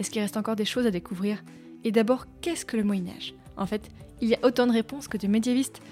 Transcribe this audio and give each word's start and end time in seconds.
Est-ce 0.00 0.10
qu'il 0.10 0.22
reste 0.22 0.38
encore 0.38 0.56
des 0.56 0.64
choses 0.64 0.86
à 0.86 0.90
découvrir? 0.90 1.44
Et 1.84 1.92
d'abord, 1.92 2.24
qu'est-ce 2.40 2.64
que 2.64 2.78
le 2.78 2.84
Moyen 2.84 3.12
Âge 3.14 3.34
En 3.58 3.66
fait, 3.66 3.90
il 4.22 4.28
y 4.30 4.34
a 4.34 4.38
autant 4.42 4.66
de 4.66 4.72
réponses 4.72 5.08
que 5.08 5.18
de 5.18 5.26
médiévistes. 5.26 5.82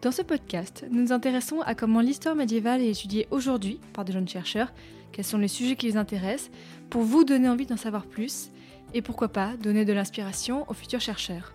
Dans 0.00 0.10
ce 0.10 0.22
podcast, 0.22 0.86
nous 0.90 1.02
nous 1.02 1.12
intéressons 1.12 1.60
à 1.60 1.74
comment 1.74 2.00
l'histoire 2.00 2.34
médiévale 2.34 2.80
est 2.80 2.88
étudiée 2.88 3.28
aujourd'hui 3.30 3.78
par 3.92 4.06
de 4.06 4.12
jeunes 4.12 4.26
chercheurs, 4.26 4.72
quels 5.12 5.26
sont 5.26 5.36
les 5.36 5.48
sujets 5.48 5.76
qui 5.76 5.84
les 5.84 5.98
intéressent, 5.98 6.50
pour 6.88 7.02
vous 7.02 7.24
donner 7.24 7.46
envie 7.46 7.66
d'en 7.66 7.76
savoir 7.76 8.06
plus, 8.06 8.50
et 8.94 9.02
pourquoi 9.02 9.28
pas 9.28 9.54
donner 9.58 9.84
de 9.84 9.92
l'inspiration 9.92 10.64
aux 10.70 10.74
futurs 10.74 11.02
chercheurs. 11.02 11.52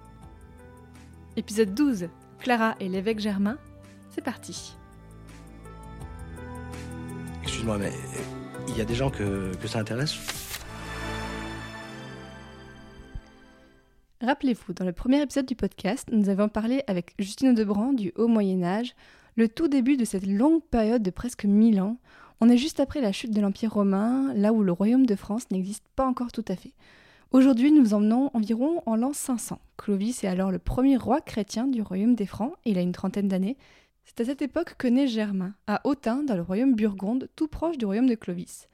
Épisode 1.35 1.73
12, 1.73 2.09
Clara 2.37 2.75
et 2.79 2.89
l'évêque 2.89 3.21
Germain, 3.21 3.57
c'est 4.11 4.23
parti. 4.23 4.75
Excuse-moi, 7.41 7.79
mais 7.79 7.91
il 8.67 8.77
y 8.77 8.81
a 8.81 8.85
des 8.85 8.95
gens 8.95 9.09
que, 9.09 9.51
que 9.55 9.67
ça 9.67 9.79
intéresse? 9.79 10.42
Rappelez-vous, 14.23 14.71
dans 14.71 14.85
le 14.85 14.93
premier 14.93 15.21
épisode 15.21 15.45
du 15.45 15.55
podcast, 15.57 16.07
nous 16.09 16.29
avons 16.29 16.47
parlé 16.47 16.81
avec 16.87 17.13
Justine 17.19 17.53
Debrand 17.53 17.91
du 17.91 18.13
Haut 18.15 18.29
Moyen 18.29 18.63
Âge, 18.63 18.95
le 19.35 19.49
tout 19.49 19.67
début 19.67 19.97
de 19.97 20.05
cette 20.05 20.25
longue 20.25 20.63
période 20.63 21.03
de 21.03 21.09
presque 21.09 21.43
1000 21.43 21.81
ans. 21.81 21.97
On 22.39 22.47
est 22.47 22.55
juste 22.55 22.79
après 22.79 23.01
la 23.01 23.11
chute 23.11 23.31
de 23.31 23.41
l'Empire 23.41 23.73
romain, 23.73 24.33
là 24.33 24.53
où 24.53 24.63
le 24.63 24.71
royaume 24.71 25.05
de 25.05 25.15
France 25.15 25.51
n'existe 25.51 25.83
pas 25.97 26.05
encore 26.05 26.31
tout 26.31 26.45
à 26.47 26.55
fait. 26.55 26.71
Aujourd'hui, 27.31 27.73
nous 27.73 27.93
emmenons 27.93 28.31
environ 28.33 28.81
en 28.85 28.95
l'an 28.95 29.11
500. 29.11 29.59
Clovis 29.75 30.23
est 30.23 30.27
alors 30.27 30.51
le 30.51 30.59
premier 30.59 30.95
roi 30.95 31.19
chrétien 31.19 31.67
du 31.67 31.81
royaume 31.81 32.15
des 32.15 32.25
Francs, 32.25 32.53
il 32.63 32.77
a 32.77 32.81
une 32.81 32.93
trentaine 32.93 33.27
d'années. 33.27 33.57
C'est 34.05 34.21
à 34.21 34.25
cette 34.25 34.41
époque 34.41 34.75
que 34.77 34.87
naît 34.87 35.07
Germain, 35.07 35.53
à 35.67 35.85
Autun, 35.85 36.23
dans 36.23 36.37
le 36.37 36.43
royaume 36.43 36.75
burgonde, 36.75 37.27
tout 37.35 37.49
proche 37.49 37.77
du 37.77 37.83
royaume 37.85 38.07
de 38.07 38.15
Clovis. 38.15 38.69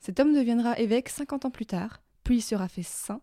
Cet 0.00 0.18
homme 0.18 0.32
deviendra 0.32 0.78
évêque 0.78 1.10
50 1.10 1.44
ans 1.44 1.50
plus 1.50 1.66
tard, 1.66 2.00
puis 2.22 2.36
il 2.36 2.42
sera 2.42 2.68
fait 2.68 2.82
saint, 2.82 3.20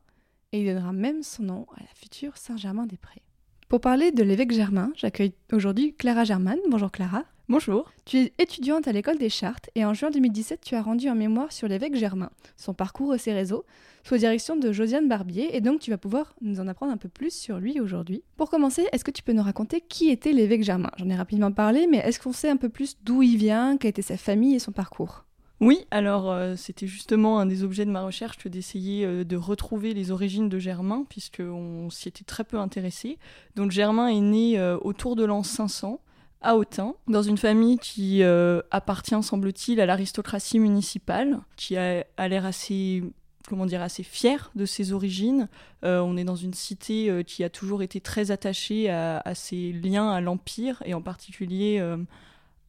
et 0.52 0.62
il 0.62 0.66
donnera 0.66 0.94
même 0.94 1.24
son 1.24 1.44
nom 1.44 1.68
à 1.76 1.82
la 1.82 1.90
future 1.96 2.38
Saint-Germain-des-Prés. 2.38 3.24
Pour 3.70 3.80
parler 3.80 4.12
de 4.12 4.24
l'évêque 4.24 4.52
Germain, 4.52 4.92
j'accueille 4.96 5.34
aujourd'hui 5.54 5.94
Clara 5.94 6.26
Germain. 6.26 6.58
Bonjour 6.70 6.92
Clara. 6.92 7.24
Bonjour. 7.48 7.92
Tu 8.06 8.18
es 8.18 8.34
étudiante 8.38 8.88
à 8.88 8.92
l'école 8.92 9.18
des 9.18 9.30
Chartes 9.30 9.70
et 9.76 9.84
en 9.84 9.94
juin 9.94 10.10
2017, 10.10 10.62
tu 10.62 10.76
as 10.76 10.82
rendu 10.82 11.10
un 11.10 11.16
mémoire 11.16 11.52
sur 11.52 11.68
l'évêque 11.68 11.96
Germain, 11.96 12.30
son 12.56 12.74
parcours 12.74 13.14
et 13.14 13.18
ses 13.18 13.34
réseaux, 13.34 13.66
sous 14.06 14.14
la 14.14 14.20
direction 14.20 14.56
de 14.56 14.72
Josiane 14.72 15.10
Barbier, 15.10 15.56
et 15.56 15.60
donc 15.62 15.82
tu 15.82 15.90
vas 15.90 15.98
pouvoir 15.98 16.34
nous 16.42 16.60
en 16.60 16.68
apprendre 16.68 16.94
un 16.94 16.98
peu 16.98 17.10
plus 17.10 17.34
sur 17.34 17.60
lui 17.60 17.80
aujourd'hui. 17.82 18.24
Pour 18.38 18.50
commencer, 18.50 18.88
est-ce 18.94 19.04
que 19.04 19.12
tu 19.12 19.22
peux 19.22 19.34
nous 19.34 19.44
raconter 19.44 19.82
qui 19.82 20.10
était 20.10 20.32
l'évêque 20.32 20.64
Germain? 20.64 20.92
J'en 20.98 21.10
ai 21.10 21.16
rapidement 21.16 21.52
parlé, 21.52 21.88
mais 21.88 21.98
est-ce 21.98 22.20
qu'on 22.20 22.34
sait 22.34 22.50
un 22.50 22.58
peu 22.58 22.70
plus 22.70 22.98
d'où 23.04 23.22
il 23.22 23.38
vient, 23.38 23.78
quelle 23.78 23.90
était 23.90 24.02
sa 24.02 24.18
famille 24.18 24.56
et 24.56 24.60
son 24.60 24.72
parcours? 24.72 25.26
Oui, 25.62 25.86
alors 25.92 26.32
euh, 26.32 26.56
c'était 26.58 26.88
justement 26.88 27.40
un 27.40 27.46
des 27.46 27.64
objets 27.64 27.86
de 27.86 27.92
ma 27.92 28.02
recherche 28.02 28.38
que 28.40 28.50
d'essayer 28.50 29.06
euh, 29.06 29.24
de 29.24 29.38
retrouver 29.38 29.94
les 29.94 30.10
origines 30.10 30.50
de 30.50 30.58
Germain, 30.58 31.06
puisqu'on 31.08 31.92
s'y 31.92 32.08
était 32.08 32.24
très 32.24 32.44
peu 32.44 32.58
intéressé. 32.58 33.20
Donc 33.56 33.70
Germain 33.70 34.08
est 34.08 34.22
né 34.22 34.58
euh, 34.58 34.80
autour 34.82 35.16
de 35.16 35.24
l'an 35.24 35.44
500 35.44 36.02
à 36.42 36.58
Autun, 36.58 36.96
dans 37.08 37.22
une 37.22 37.38
famille 37.38 37.78
qui 37.78 38.24
appartient, 38.72 39.22
semble-t-il, 39.22 39.80
à 39.80 39.86
l'aristocratie 39.86 40.58
municipale, 40.58 41.38
qui 41.56 41.78
a, 41.78 42.04
a 42.18 42.28
l'air 42.28 42.48
assez 42.48 43.04
comment 43.48 43.68
dire, 43.68 43.84
assez 43.84 44.02
fière 44.02 44.50
de 44.56 44.66
ses 44.66 44.92
origines. 44.92 45.50
On 45.84 46.18
est 46.18 46.24
dans 46.24 46.36
une 46.36 46.56
cité 46.56 47.24
qui 47.28 47.44
a 47.44 47.50
toujours 47.52 47.84
été 47.84 48.02
très 48.02 48.32
attachée 48.32 48.90
à, 48.90 49.36
ses 49.36 49.72
liens 49.72 50.10
à 50.10 50.20
l'Empire, 50.20 50.82
et 50.84 50.96
en 50.96 51.02
particulier 51.04 51.80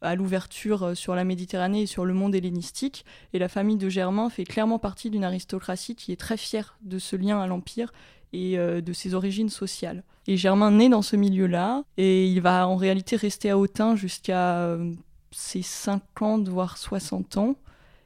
à 0.03 0.15
l'ouverture 0.15 0.83
euh, 0.83 0.95
sur 0.95 1.15
la 1.15 1.25
Méditerranée 1.25 1.83
et 1.83 1.87
sur 1.87 2.05
le 2.05 2.15
monde 2.15 2.35
hellénistique. 2.35 3.05
Et 3.33 3.39
la 3.39 3.49
famille 3.49 3.77
de 3.77 3.89
Germain 3.89 4.29
fait 4.31 4.45
clairement 4.45 4.79
partie 4.79 5.11
d'une 5.11 5.25
aristocratie 5.25 5.95
qui 5.95 6.13
est 6.13 6.17
très 6.17 6.37
fière 6.37 6.77
de 6.83 6.99
ce 6.99 7.17
lien 7.17 7.41
à 7.41 7.47
l'Empire 7.47 7.93
et 8.33 8.59
euh, 8.59 8.81
de 8.81 8.93
ses 8.93 9.15
origines 9.15 9.49
sociales. 9.49 10.03
Et 10.27 10.37
Germain 10.37 10.71
naît 10.71 10.89
dans 10.89 11.03
ce 11.03 11.17
milieu-là, 11.17 11.83
et 11.97 12.27
il 12.27 12.41
va 12.41 12.69
en 12.69 12.77
réalité 12.77 13.17
rester 13.17 13.51
à 13.51 13.59
Autun 13.59 13.97
jusqu'à 13.97 14.59
euh, 14.59 14.93
ses 15.31 15.63
50 15.63 16.49
voire 16.49 16.79
60 16.79 17.37
ans. 17.39 17.57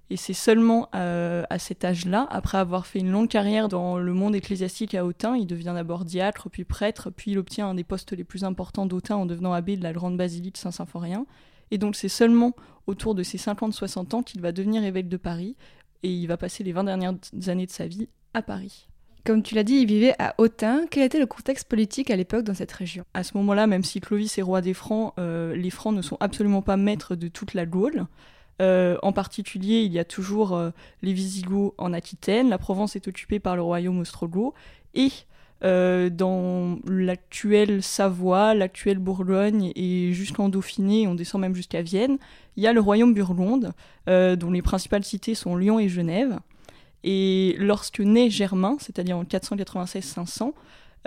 Et 0.09 0.17
c'est 0.17 0.35
seulement 0.35 0.89
euh, 0.95 1.43
à 1.51 1.59
cet 1.59 1.85
âge-là, 1.85 2.29
après 2.31 2.59
avoir 2.59 2.87
fait 2.87 3.01
une 3.01 3.11
longue 3.11 3.29
carrière 3.29 3.69
dans 3.69 3.99
le 3.99 4.13
monde 4.13 4.37
ecclésiastique 4.37 4.95
à 4.95 5.05
Autun, 5.05 5.37
il 5.37 5.47
devient 5.47 5.73
d'abord 5.75 6.05
diacre, 6.05 6.49
puis 6.49 6.65
prêtre, 6.65 7.11
puis 7.11 7.33
il 7.33 7.39
obtient 7.39 7.69
un 7.69 7.75
des 7.75 7.83
postes 7.83 8.13
les 8.13 8.23
plus 8.23 8.45
importants 8.45 8.87
d'Autun 8.87 9.17
en 9.17 9.27
devenant 9.27 9.53
abbé 9.53 9.77
de 9.77 9.83
la 9.83 9.93
grande 9.93 10.17
basilique 10.17 10.59
Saint-Symphorien. 10.59 11.27
Et 11.71 11.79
donc 11.79 11.97
c'est 11.97 12.09
seulement 12.09 12.55
autour 12.87 13.15
de 13.15 13.23
ses 13.23 13.39
50-60 13.39 14.15
ans 14.15 14.23
qu'il 14.23 14.41
va 14.41 14.53
devenir 14.53 14.85
évêque 14.85 15.09
de 15.09 15.17
Paris, 15.17 15.57
et 16.03 16.11
il 16.11 16.27
va 16.27 16.37
passer 16.37 16.63
les 16.63 16.73
20 16.73 16.85
dernières 16.85 17.15
années 17.49 17.67
de 17.67 17.71
sa 17.71 17.87
vie 17.87 18.09
à 18.35 18.43
Paris. 18.43 18.87
Comme 19.25 19.43
tu 19.43 19.57
l'as 19.57 19.65
dit, 19.65 19.75
il 19.75 19.87
vivait 19.89 20.15
à 20.21 20.37
Autun. 20.39 20.87
Quel 20.89 21.03
était 21.03 21.19
le 21.19 21.27
contexte 21.27 21.69
politique 21.69 22.13
à 22.13 22.17
l'époque 22.17 22.45
dans 22.45 22.55
cette 22.55 22.71
région? 22.71 23.05
À 23.13 23.25
ce 23.25 23.37
moment-là, 23.39 23.67
même 23.67 23.83
si 23.83 24.01
Clovis 24.01 24.39
est 24.39 24.43
roi 24.43 24.61
des 24.61 24.73
Francs, 24.73 25.15
euh, 25.19 25.57
les 25.57 25.71
Francs 25.71 25.93
ne 25.93 26.01
sont 26.01 26.17
absolument 26.21 26.63
pas 26.63 26.77
maîtres 26.77 27.17
de 27.17 27.27
toute 27.27 27.53
la 27.53 27.67
Gaule. 27.67 28.07
Euh, 28.63 28.97
en 29.03 29.13
particulier, 29.13 29.81
il 29.81 29.93
y 29.93 29.99
a 29.99 30.05
toujours 30.05 30.55
euh, 30.55 30.71
les 31.03 31.13
Visigoths 31.13 31.75
en 31.77 31.93
Aquitaine, 31.93 32.49
la 32.49 32.59
Provence 32.59 32.95
est 32.95 33.09
occupée 33.09 33.41
par 33.41 33.57
le 33.57 33.63
royaume 33.63 33.99
ostrogoth, 33.99 34.55
et 34.95 35.11
euh, 35.65 36.11
dans 36.11 36.79
l'actuelle 36.87 37.83
Savoie, 37.83 38.53
l'actuelle 38.53 38.99
Bourgogne 38.99 39.73
et 39.75 40.13
jusqu'en 40.13 40.51
Dauphiné, 40.51 41.09
on 41.09 41.15
descend 41.15 41.41
même 41.41 41.55
jusqu'à 41.55 41.81
Vienne, 41.81 42.19
il 42.57 42.63
y 42.63 42.67
a 42.67 42.75
le 42.75 42.81
royaume 42.81 43.15
burgonde, 43.15 43.73
euh, 44.09 44.37
dont 44.37 44.51
les 44.51 44.61
principales 44.61 45.05
cités 45.05 45.35
sont 45.35 45.57
Lyon 45.57 45.79
et 45.79 45.89
Genève. 45.89 46.39
Et 47.05 47.57
lorsque 47.59 48.01
naît 48.01 48.29
Germain, 48.29 48.77
c'est-à-dire 48.81 49.17
en 49.17 49.25
496-500, 49.25 50.53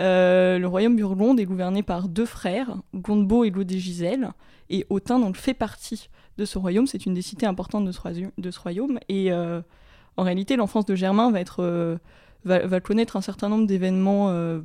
euh, 0.00 0.58
le 0.58 0.66
royaume 0.66 0.96
burgonde 0.96 1.38
est 1.38 1.44
gouverné 1.44 1.82
par 1.84 2.08
deux 2.08 2.26
frères, 2.26 2.74
Gondebaud 2.94 3.44
et 3.44 3.50
Louis-de-Gisèle, 3.50 4.30
et 4.68 4.84
Autun 4.88 5.20
donc 5.20 5.36
fait 5.36 5.54
partie 5.54 6.08
de 6.38 6.44
ce 6.44 6.58
royaume. 6.58 6.86
C'est 6.86 7.06
une 7.06 7.14
des 7.14 7.22
cités 7.22 7.46
importantes 7.46 7.84
de 7.84 7.92
ce, 7.92 8.60
royaume. 8.60 8.98
Et 9.08 9.32
en 9.32 10.22
réalité, 10.22 10.56
l'enfance 10.56 10.86
de 10.86 10.94
Germain 10.94 11.30
va, 11.30 11.40
être, 11.40 11.98
va, 12.44 12.80
connaître 12.80 13.16
un 13.16 13.20
certain 13.20 13.48
nombre 13.48 13.66
d'événements 13.66 14.30
euh, 14.30 14.60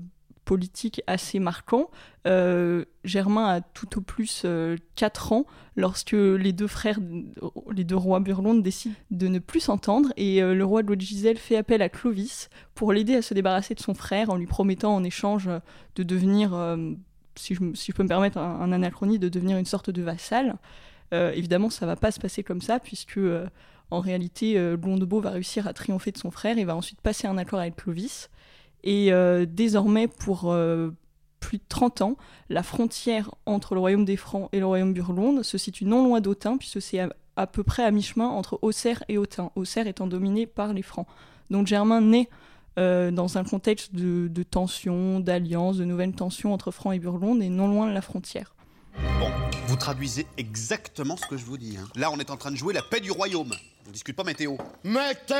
politiques 0.46 1.02
assez 1.08 1.40
marquants. 1.40 1.90
Euh, 2.28 2.86
Germain 3.04 3.46
a 3.46 3.62
tout 3.62 3.98
au 3.98 4.02
plus 4.02 4.46
4 4.96 5.34
ans 5.34 5.46
lorsque 5.76 6.14
les 6.14 6.54
deux 6.54 6.68
frères, 6.68 7.00
les 7.72 7.84
deux 7.84 7.96
rois 7.96 8.20
burgondes 8.20 8.64
décident 8.64 8.96
de 9.12 9.28
ne 9.28 9.40
plus 9.40 9.60
s'entendre 9.60 10.14
et 10.18 10.42
le 10.42 10.66
roi 10.66 10.84
de 10.84 11.00
Gisèle 11.00 11.38
fait 11.38 11.58
appel 11.58 11.82
à 11.82 11.90
Clovis 11.90 12.50
pour 12.76 12.94
l'aider 12.94 13.16
à 13.16 13.22
se 13.22 13.34
débarrasser 13.34 13.76
de 13.76 13.80
son 13.80 13.94
frère 13.94 14.30
en 14.30 14.38
lui 14.38 14.48
promettant 14.48 14.96
en 14.96 15.04
échange 15.04 15.50
de 15.96 16.04
devenir, 16.04 16.78
si 17.36 17.56
je, 17.56 17.92
peux 17.92 18.04
me 18.04 18.08
permettre 18.08 18.38
un, 18.38 18.62
un 18.62 18.72
anachronie, 18.72 19.20
de 19.20 19.30
devenir 19.30 19.58
une 19.58 19.66
sorte 19.66 19.90
de 19.90 20.02
vassal. 20.02 20.58
Euh, 21.14 21.32
évidemment, 21.32 21.70
ça 21.70 21.86
va 21.86 21.96
pas 21.96 22.12
se 22.12 22.20
passer 22.20 22.44
comme 22.44 22.62
ça, 22.62 22.80
puisque 22.80 23.18
euh, 23.18 23.46
en 23.92 24.00
réalité, 24.00 24.58
euh, 24.58 24.78
Gondebaud 24.78 25.22
va 25.22 25.32
réussir 25.32 25.68
à 25.68 25.74
triompher 25.74 26.12
de 26.12 26.18
son 26.18 26.32
frère 26.32 26.58
et 26.58 26.66
va 26.66 26.76
ensuite 26.76 27.02
passer 27.02 27.28
un 27.28 27.38
accord 27.38 27.60
avec 27.60 27.76
Clovis. 27.76 28.30
Et 28.84 29.12
désormais, 29.48 30.08
pour 30.08 30.56
plus 31.46 31.58
de 31.60 31.64
30 31.70 32.02
ans, 32.02 32.18
la 32.50 32.64
frontière 32.64 33.34
entre 33.46 33.76
le 33.76 33.80
royaume 33.80 34.06
des 34.06 34.18
Francs 34.18 34.50
et 34.52 34.60
le 34.60 34.66
royaume 34.66 34.94
burgonde 34.94 35.44
se 35.44 35.58
situe 35.58 35.86
non 35.86 36.04
loin 36.04 36.20
d'Autun, 36.20 36.58
puisque 36.58 36.82
c'est 36.82 37.08
à, 37.36 37.48
peu 37.48 37.64
près 37.64 37.84
à 37.84 37.92
mi-chemin 37.92 38.28
entre 38.28 38.58
Auxerre 38.62 39.04
et 39.08 39.18
Autun, 39.18 39.52
Auxerre 39.56 39.88
étant 39.88 40.08
dominé 40.08 40.48
par 40.48 40.74
les 40.74 40.82
Francs. 40.82 41.08
Donc 41.52 41.68
Germain 41.68 42.02
naît 42.02 42.30
euh, 42.80 43.12
dans 43.12 43.38
un 43.38 43.44
contexte 43.44 43.94
de, 43.94 44.28
de 44.28 44.44
tensions, 44.44 45.20
d'alliances, 45.20 45.78
de 45.78 45.86
nouvelles 45.86 46.14
tensions 46.14 46.52
entre 46.52 46.72
Francs 46.72 46.96
et 46.96 47.00
Burgonde, 47.00 47.42
et 47.42 47.50
non 47.50 47.68
loin 47.68 47.88
de 47.88 47.94
la 47.94 48.02
frontière. 48.02 48.55
Bon, 49.20 49.32
vous 49.68 49.76
traduisez 49.76 50.26
exactement 50.38 51.18
ce 51.18 51.26
que 51.28 51.38
je 51.38 51.46
vous 51.46 51.58
dis. 51.58 51.78
Hein. 51.78 51.88
Là, 51.96 52.12
on 52.12 52.18
est 52.20 52.30
en 52.30 52.38
train 52.38 52.52
de 52.52 52.56
jouer 52.56 52.74
la 52.74 52.82
paix 52.82 53.00
du 53.00 53.12
royaume. 53.12 53.54
On 53.88 53.92
discute 53.92 54.16
pas 54.16 54.24
météo. 54.24 54.56
Météo 54.84 55.36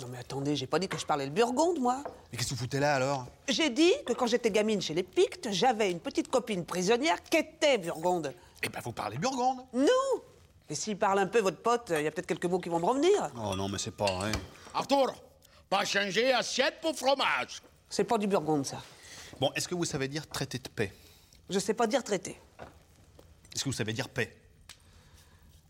Non 0.00 0.08
mais 0.10 0.18
attendez, 0.18 0.54
j'ai 0.56 0.66
pas 0.66 0.78
dit 0.78 0.88
que 0.88 0.98
je 0.98 1.04
parlais 1.06 1.24
le 1.24 1.32
burgonde, 1.32 1.80
moi. 1.80 2.02
Mais 2.30 2.38
qu'est-ce 2.38 2.50
que 2.50 2.54
vous 2.54 2.60
foutez 2.60 2.78
là, 2.78 2.94
alors? 2.94 3.26
J'ai 3.48 3.70
dit 3.70 3.92
que 4.06 4.12
quand 4.12 4.26
j'étais 4.26 4.50
gamine 4.50 4.80
chez 4.80 4.94
les 4.94 5.02
Pictes, 5.02 5.48
j'avais 5.50 5.90
une 5.90 6.00
petite 6.00 6.28
copine 6.30 6.64
prisonnière 6.64 7.22
qui 7.22 7.38
était 7.38 7.78
burgonde. 7.78 8.32
Eh 8.62 8.68
ben, 8.68 8.80
vous 8.84 8.92
parlez 8.92 9.18
burgonde 9.18 9.58
Non 9.74 10.22
Et 10.68 10.74
s'il 10.74 10.96
parle 10.96 11.18
un 11.18 11.26
peu, 11.26 11.40
votre 11.40 11.60
pote, 11.60 11.92
il 11.96 12.02
y 12.02 12.06
a 12.06 12.10
peut-être 12.10 12.26
quelques 12.26 12.46
mots 12.46 12.60
qui 12.60 12.68
vont 12.68 12.78
me 12.78 12.86
revenir. 12.86 13.30
Oh 13.36 13.56
non, 13.56 13.68
mais 13.68 13.78
c'est 13.78 13.96
pas 13.96 14.06
vrai. 14.12 14.32
Arthur 14.74 15.14
Pas 15.68 15.84
changer 15.84 16.32
assiette 16.32 16.80
pour 16.80 16.94
fromage. 16.96 17.62
C'est 17.88 18.04
pas 18.04 18.18
du 18.18 18.26
Burgonde, 18.26 18.66
ça. 18.66 18.82
Bon, 19.40 19.50
est-ce 19.54 19.66
que 19.68 19.74
vous 19.74 19.84
savez 19.84 20.08
dire 20.08 20.26
traité 20.28 20.58
de 20.58 20.68
paix? 20.68 20.92
Je 21.48 21.58
sais 21.58 21.74
pas 21.74 21.86
dire 21.86 22.02
traité. 22.02 22.36
Est-ce 23.54 23.62
que 23.62 23.68
vous 23.68 23.72
savez 23.74 23.92
dire 23.92 24.08
paix? 24.08 24.36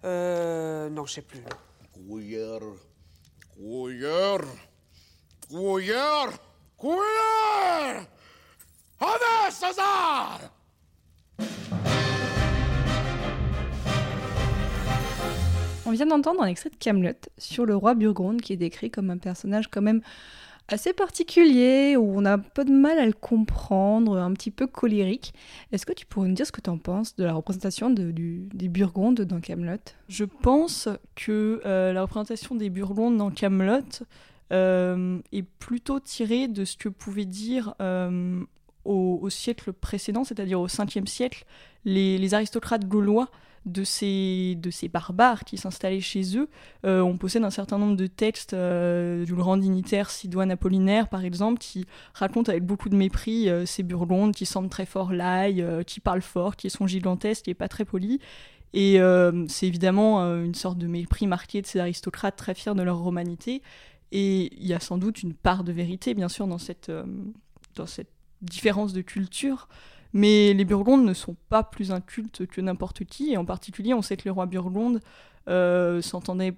Euh. 0.05 0.88
Non, 0.88 1.05
je 1.05 1.14
sais 1.14 1.23
plus. 1.23 1.40
Couilleur, 1.93 2.61
couilleur, 3.55 4.40
couilleur, 5.49 6.32
couilleur 6.76 8.06
Avec 9.00 9.52
César 9.52 10.40
On 15.84 15.93
vient 15.93 16.06
d'entendre 16.06 16.43
un 16.43 16.46
extrait 16.46 16.70
de 16.70 16.76
Camelot 16.76 17.12
sur 17.38 17.64
le 17.64 17.76
roi 17.76 17.94
Burgonde 17.94 18.40
qui 18.40 18.52
est 18.52 18.56
décrit 18.56 18.90
comme 18.90 19.11
un 19.11 19.19
personnage 19.19 19.69
quand 19.69 19.82
même 19.82 20.02
assez 20.69 20.93
particulier 20.93 21.97
où 21.97 22.19
on 22.19 22.25
a 22.25 22.35
un 22.35 22.39
peu 22.39 22.65
de 22.65 22.73
mal 22.73 22.99
à 22.99 23.07
le 23.07 23.13
comprendre, 23.13 24.19
un 24.19 24.33
petit 24.33 24.51
peu 24.51 24.67
colérique. 24.67 25.33
Est-ce 25.73 25.87
que 25.87 25.93
tu 25.93 26.07
pourrais 26.07 26.29
nous 26.29 26.35
dire 26.35 26.47
ce 26.47 26.53
que 26.53 26.61
tu 26.61 26.71
en 26.71 26.79
penses 26.79 27.15
de 27.17 27.25
la 27.25 27.33
représentation 27.33 27.91
des 27.91 28.69
Burgondes 28.69 29.21
dans 29.23 29.41
Camelot? 29.41 29.77
Je 30.09 30.25
pense 30.25 30.89
que 31.15 31.61
euh, 31.65 31.93
la 31.93 32.03
représentation 32.03 32.55
des 32.55 32.71
Burgondes 32.71 33.17
dans 33.17 33.31
Camelot 33.31 34.05
euh, 34.53 35.19
est 35.33 35.45
plutôt 35.45 36.01
tirée 36.01 36.49
de 36.49 36.65
ce 36.65 36.77
que 36.77 36.89
pouvaient 36.89 37.25
dire 37.25 37.75
euh, 37.81 38.43
au, 38.85 39.29
siècle 39.31 39.73
précédent, 39.73 40.25
c'est-à-dire 40.25 40.61
au 40.61 40.69
5e 40.69 41.07
siècle, 41.07 41.45
les 41.85 42.35
aristocrates 42.35 42.87
gaulois 42.87 43.31
de 43.67 43.83
ces, 43.83 44.57
de 44.57 44.71
ces 44.71 44.89
barbares 44.89 45.45
qui 45.45 45.59
s'installaient 45.59 46.01
chez 46.01 46.39
eux. 46.39 46.49
Euh, 46.85 47.01
on 47.01 47.19
possède 47.19 47.43
un 47.43 47.51
certain 47.51 47.79
nombre 47.79 47.97
de 47.97 48.07
textes 48.07 48.55
euh, 48.55 49.25
du 49.25 49.35
grand 49.35 49.57
dignitaire 49.57 50.11
Sidoine 50.11 50.53
Apollinaire, 50.53 51.09
par 51.09 51.25
exemple, 51.25 51.59
qui 51.59 51.85
raconte 52.15 52.49
avec 52.49 52.65
beaucoup 52.65 52.89
de 52.89 52.95
mépris 52.95 53.49
euh, 53.49 53.67
ces 53.67 53.83
Burgondes 53.83 54.35
qui 54.35 54.47
sentent 54.47 54.71
très 54.71 54.87
fort 54.87 55.13
l'ail, 55.13 55.67
qui 55.87 55.99
parlent 55.99 56.23
fort, 56.23 56.55
qui 56.57 56.71
sont 56.71 56.87
gigantesques 56.87 57.49
et 57.49 57.55
pas 57.55 57.69
très 57.69 57.85
polis. 57.85 58.21
Et 58.73 58.99
c'est 59.49 59.67
évidemment 59.67 60.21
une 60.37 60.55
sorte 60.55 60.77
de 60.77 60.87
mépris 60.87 61.27
marqué 61.27 61.62
de 61.62 61.67
ces 61.67 61.79
aristocrates 61.79 62.37
très 62.37 62.53
fiers 62.53 62.75
de 62.75 62.83
leur 62.83 62.99
romanité. 62.99 63.62
Et 64.12 64.55
il 64.61 64.67
y 64.67 64.75
a 64.75 64.81
sans 64.81 64.99
doute 64.99 65.23
une 65.23 65.33
part 65.33 65.65
de 65.65 65.73
vérité, 65.73 66.12
bien 66.12 66.29
sûr, 66.29 66.47
dans 66.47 66.59
cette, 66.59 66.93
dans 67.75 67.87
cette 67.87 68.11
différence 68.43 68.93
de 68.93 69.01
culture. 69.01 69.69
Mais 70.17 70.55
les 70.55 70.65
Burgondes 70.65 71.05
ne 71.05 71.13
sont 71.13 71.37
pas 71.49 71.63
plus 71.63 71.93
incultes 71.93 72.47
que 72.47 72.61
n'importe 72.63 73.05
qui. 73.05 73.33
Et 73.33 73.37
en 73.37 73.45
particulier, 73.45 73.93
on 73.93 74.01
sait 74.01 74.17
que 74.17 74.25
les 74.25 74.31
rois 74.31 74.47
burgondes 74.47 75.01
euh, 75.49 76.01
s'entendaient 76.01 76.55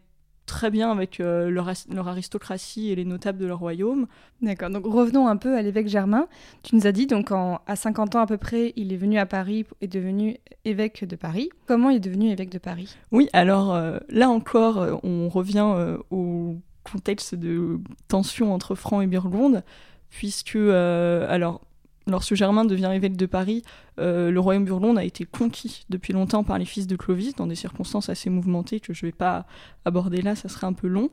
très 0.46 0.70
bien 0.70 0.90
avec 0.90 1.20
euh, 1.20 1.50
leur, 1.50 1.68
aristocratie 2.08 2.90
et 2.90 2.94
les 2.94 3.04
notables 3.04 3.38
de 3.38 3.46
leur 3.46 3.58
royaume. 3.58 4.06
D'accord, 4.42 4.70
donc 4.70 4.86
revenons 4.86 5.26
un 5.26 5.36
peu 5.36 5.56
à 5.56 5.62
l'évêque 5.62 5.88
Germain. 5.88 6.28
Tu 6.62 6.76
nous 6.76 6.86
as 6.86 6.92
dit, 6.92 7.06
donc 7.06 7.32
en- 7.32 7.60
à 7.66 7.74
50 7.76 8.14
ans 8.14 8.20
à 8.20 8.26
peu 8.26 8.38
près, 8.38 8.72
il 8.76 8.92
est 8.92 8.96
venu 8.96 9.18
à 9.18 9.26
Paris 9.26 9.66
et 9.80 9.84
est 9.84 9.88
devenu 9.88 10.38
évêque 10.64 11.04
de 11.04 11.16
Paris. 11.16 11.50
Comment 11.66 11.90
il 11.90 11.96
est 11.96 12.00
devenu 12.00 12.30
évêque 12.30 12.50
de 12.50 12.58
Paris? 12.58 12.96
Oui, 13.12 13.28
alors 13.32 13.74
euh, 13.74 13.98
là 14.08 14.30
encore, 14.30 15.00
on 15.02 15.28
revient 15.28 15.70
euh, 15.76 15.98
au 16.10 16.56
contexte 16.84 17.34
de 17.34 17.80
tension 18.06 18.54
entre 18.54 18.74
Francs 18.74 19.02
et 19.02 19.06
Burgonde, 19.06 19.62
puisque, 20.10 20.56
alors, 20.56 21.60
lorsque 22.08 22.34
Germain 22.34 22.64
devient 22.64 22.90
évêque 22.94 23.16
de 23.16 23.26
Paris, 23.26 23.62
euh, 23.98 24.30
le 24.30 24.40
royaume 24.40 24.64
burgonde 24.64 24.98
a 24.98 25.04
été 25.04 25.24
conquis 25.24 25.84
depuis 25.88 26.12
longtemps 26.12 26.44
par 26.44 26.58
les 26.58 26.64
fils 26.64 26.86
de 26.86 26.96
Clovis, 26.96 27.34
dans 27.34 27.46
des 27.46 27.54
circonstances 27.54 28.08
assez 28.08 28.30
mouvementées 28.30 28.80
que 28.80 28.92
je 28.92 29.04
ne 29.04 29.10
vais 29.10 29.16
pas 29.16 29.46
aborder 29.84 30.22
là, 30.22 30.34
ça 30.34 30.48
serait 30.48 30.66
un 30.66 30.72
peu 30.72 30.88
long. 30.88 31.10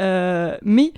Euh, 0.00 0.56
mais 0.62 0.92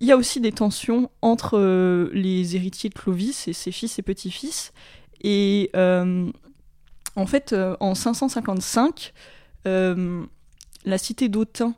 il 0.00 0.08
y 0.08 0.12
a 0.12 0.16
aussi 0.16 0.40
des 0.40 0.52
tensions 0.52 1.10
entre 1.22 1.58
euh, 1.58 2.10
les 2.12 2.56
héritiers 2.56 2.90
de 2.90 2.94
Clovis 2.94 3.48
et 3.48 3.52
ses 3.52 3.72
fils 3.72 3.98
et 3.98 4.02
petits-fils. 4.02 4.72
Et 5.22 5.70
en 5.74 7.26
fait, 7.26 7.54
en 7.80 7.94
555, 7.94 9.12
euh, 9.66 10.24
la 10.84 10.98
cité 10.98 11.28
d'Autun 11.28 11.74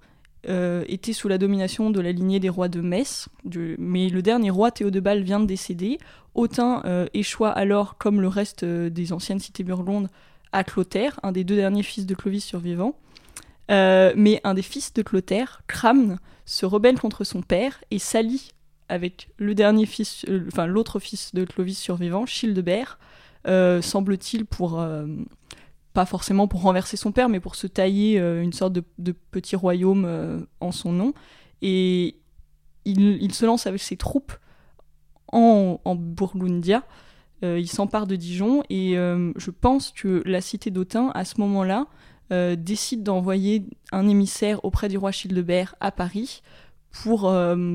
euh, 0.49 0.85
était 0.87 1.13
sous 1.13 1.29
la 1.29 1.39
domination 1.39 1.91
de 1.91 2.01
la 2.01 2.13
lignée 2.13 2.39
des 2.39 2.49
rois 2.49 2.69
de 2.69 2.81
Metz, 2.81 3.29
mais 3.79 4.09
le 4.09 4.23
dernier 4.23 4.51
roi 4.51 4.71
Théodebal 4.71 5.23
vient 5.23 5.41
de 5.41 5.47
décéder. 5.47 5.99
Autun 6.35 6.83
euh, 6.85 7.07
échoua 7.15 7.51
alors, 7.51 7.99
comme 7.99 8.21
le 8.21 8.29
reste 8.29 8.63
euh, 8.63 8.89
des 8.89 9.13
anciennes 9.13 9.41
cités 9.41 9.65
burgondes, 9.65 10.09
à 10.53 10.63
Clotaire, 10.63 11.19
un 11.23 11.33
des 11.33 11.43
deux 11.43 11.57
derniers 11.57 11.83
fils 11.83 12.07
de 12.07 12.15
Clovis 12.15 12.45
survivants. 12.45 12.95
Mais 13.69 14.41
un 14.45 14.55
des 14.55 14.63
fils 14.63 14.95
de 14.95 15.03
Clotaire, 15.03 15.63
Cramne, 15.67 16.19
se 16.45 16.65
rebelle 16.65 17.01
contre 17.01 17.25
son 17.25 17.43
père 17.43 17.83
et 17.91 17.99
s'allie 17.99 18.51
avec 18.89 19.29
le 19.39 19.57
dernier 19.57 19.87
fils, 19.87 20.25
enfin 20.47 20.67
l'autre 20.67 21.01
fils 21.01 21.35
de 21.35 21.45
Clovis 21.45 21.77
survivant, 21.77 22.25
Childebert, 22.25 23.01
semble-t-il 23.45 24.47
pour 24.47 24.81
pas 25.97 26.05
forcément 26.05 26.47
pour 26.47 26.61
renverser 26.61 26.99
son 26.99 27.11
père, 27.11 27.31
mais 27.31 27.41
pour 27.41 27.55
se 27.55 27.67
tailler 27.67 28.21
euh, 28.21 28.43
une 28.43 28.53
sorte 28.53 28.75
de, 28.75 29.13
petit 29.31 29.57
royaume 29.57 30.05
euh, 30.05 30.41
en 30.61 30.71
son 30.71 30.93
nom. 30.93 31.15
Et 31.63 32.17
il, 32.85 33.33
se 33.33 33.47
lance 33.47 33.67
avec 33.67 33.81
ses 33.81 33.97
troupes 33.97 34.35
en, 35.33 35.81
en 35.83 35.95
Burgundia. 35.95 36.83
Euh, 37.43 37.59
il 37.59 37.67
s'empare 37.67 38.07
de 38.07 38.15
Dijon 38.15 38.63
et 38.69 38.93
je 38.93 39.51
pense 39.51 39.91
que 39.91 40.23
la 40.27 40.43
cité 40.43 40.71
d'Autun, 40.71 41.13
à 41.15 41.25
ce 41.25 41.41
moment-là, 41.41 41.87
décide 42.57 43.03
d'envoyer 43.03 43.65
un 43.91 44.07
émissaire 44.07 44.63
auprès 44.67 44.89
du 44.89 44.99
roi 44.99 45.13
Childebert 45.13 45.77
à 45.81 45.91
Paris 45.93 46.43
pour 46.91 47.21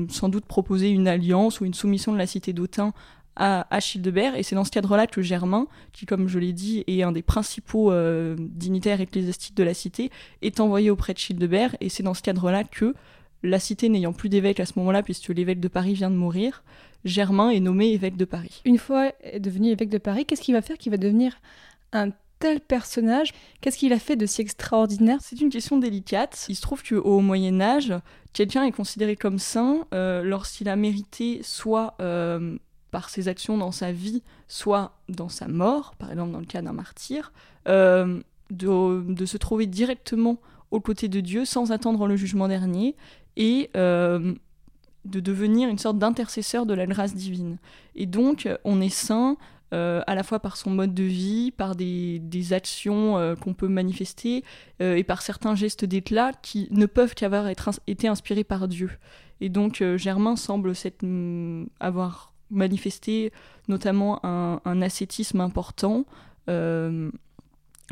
sans 0.08 0.28
doute 0.28 0.46
proposer 0.46 0.90
une 0.90 1.08
alliance 1.08 1.60
ou 1.60 1.64
une 1.64 1.74
soumission 1.74 2.12
de 2.12 2.18
la 2.18 2.26
cité 2.26 2.52
d'Autun 2.52 2.92
à, 3.36 3.66
à 3.74 3.80
Childebert. 3.80 4.36
Et 4.36 4.42
c'est 4.42 4.54
dans 4.54 4.64
ce 4.64 4.70
cadre-là 4.70 5.06
que 5.06 5.22
Germain, 5.22 5.66
qui, 5.92 6.06
comme 6.06 6.28
je 6.28 6.38
l'ai 6.38 6.52
dit, 6.52 6.84
est 6.86 7.02
un 7.02 7.12
des 7.12 7.22
principaux 7.22 7.92
euh, 7.92 8.36
dignitaires 8.38 9.00
ecclésiastiques 9.00 9.56
de 9.56 9.62
la 9.64 9.74
cité, 9.74 10.10
est 10.42 10.60
envoyé 10.60 10.90
auprès 10.90 11.12
de 11.12 11.18
Childebert. 11.18 11.76
Et 11.80 11.88
c'est 11.88 12.02
dans 12.02 12.14
ce 12.14 12.22
cadre-là 12.22 12.64
que, 12.64 12.94
la 13.42 13.58
cité 13.58 13.88
n'ayant 13.88 14.12
plus 14.12 14.28
d'évêque 14.28 14.60
à 14.60 14.66
ce 14.66 14.74
moment-là, 14.76 15.02
puisque 15.02 15.28
l'évêque 15.28 15.60
de 15.60 15.68
Paris 15.68 15.94
vient 15.94 16.10
de 16.10 16.16
mourir, 16.16 16.62
Germain 17.04 17.50
est 17.50 17.60
nommé 17.60 17.88
évêque 17.88 18.16
de 18.16 18.24
Paris. 18.24 18.62
Une 18.64 18.78
fois 18.78 19.12
devenu 19.38 19.70
évêque 19.70 19.88
de 19.88 19.98
Paris, 19.98 20.24
qu'est-ce 20.24 20.42
qu'il 20.42 20.54
va 20.54 20.62
faire? 20.62 20.78
Qui 20.78 20.90
va 20.90 20.96
devenir 20.96 21.40
un 21.92 22.10
tel 22.38 22.60
personnage? 22.60 23.32
Qu'est-ce 23.60 23.78
qu'il 23.78 23.92
a 23.92 23.98
fait 23.98 24.16
de 24.16 24.26
si 24.26 24.40
extraordinaire? 24.40 25.18
C'est 25.20 25.40
une 25.40 25.50
question 25.50 25.78
délicate. 25.78 26.46
Il 26.48 26.54
se 26.54 26.62
trouve 26.62 26.82
qu'au 26.82 27.20
Moyen 27.20 27.60
Âge, 27.60 27.92
quelqu'un 28.32 28.64
est 28.64 28.72
considéré 28.72 29.16
comme 29.16 29.38
saint 29.38 29.86
euh, 29.92 30.22
lorsqu'il 30.22 30.68
a 30.68 30.76
mérité 30.76 31.40
soit 31.42 31.94
euh, 32.00 32.56
par 32.92 33.08
ses 33.08 33.26
actions 33.26 33.58
dans 33.58 33.72
sa 33.72 33.90
vie, 33.90 34.22
soit 34.46 34.92
dans 35.08 35.30
sa 35.30 35.48
mort, 35.48 35.94
par 35.98 36.12
exemple 36.12 36.30
dans 36.30 36.38
le 36.38 36.46
cas 36.46 36.62
d'un 36.62 36.74
martyr, 36.74 37.32
euh, 37.66 38.20
de, 38.50 39.24
se 39.24 39.38
trouver 39.38 39.66
directement 39.66 40.38
aux 40.70 40.80
côtés 40.80 41.08
de 41.08 41.20
Dieu 41.20 41.44
sans 41.44 41.72
attendre 41.72 42.06
le 42.06 42.16
jugement 42.16 42.48
dernier 42.48 42.94
et 43.36 43.70
euh, 43.76 44.34
de 45.06 45.20
devenir 45.20 45.70
une 45.70 45.78
sorte 45.78 45.98
d'intercesseur 45.98 46.66
de 46.66 46.74
la 46.74 46.86
grâce 46.86 47.14
divine. 47.14 47.56
Et 47.94 48.04
donc, 48.04 48.46
on 48.64 48.82
est 48.82 48.90
saint 48.90 49.38
euh, 49.72 50.02
à 50.06 50.14
la 50.14 50.22
fois 50.22 50.38
par 50.38 50.58
son 50.58 50.68
mode 50.68 50.92
de 50.92 51.02
vie, 51.02 51.50
par 51.50 51.74
des, 51.74 52.52
actions 52.52 53.34
qu'on 53.40 53.54
peut 53.54 53.68
manifester 53.68 54.44
et 54.80 55.02
par 55.02 55.22
certains 55.22 55.54
gestes 55.54 55.86
d'éclat 55.86 56.32
qui 56.42 56.68
ne 56.70 56.84
peuvent 56.84 57.14
qu'avoir 57.14 57.46
été 57.86 58.06
inspirés 58.06 58.44
par 58.44 58.68
Dieu. 58.68 58.90
Et 59.40 59.48
donc, 59.48 59.82
Germain 59.96 60.36
semble 60.36 60.74
mm, 61.02 61.64
avoir 61.80 62.31
manifesté 62.52 63.32
notamment 63.68 64.24
un, 64.24 64.82
ascétisme 64.82 65.40
important 65.40 66.04
euh, 66.48 67.10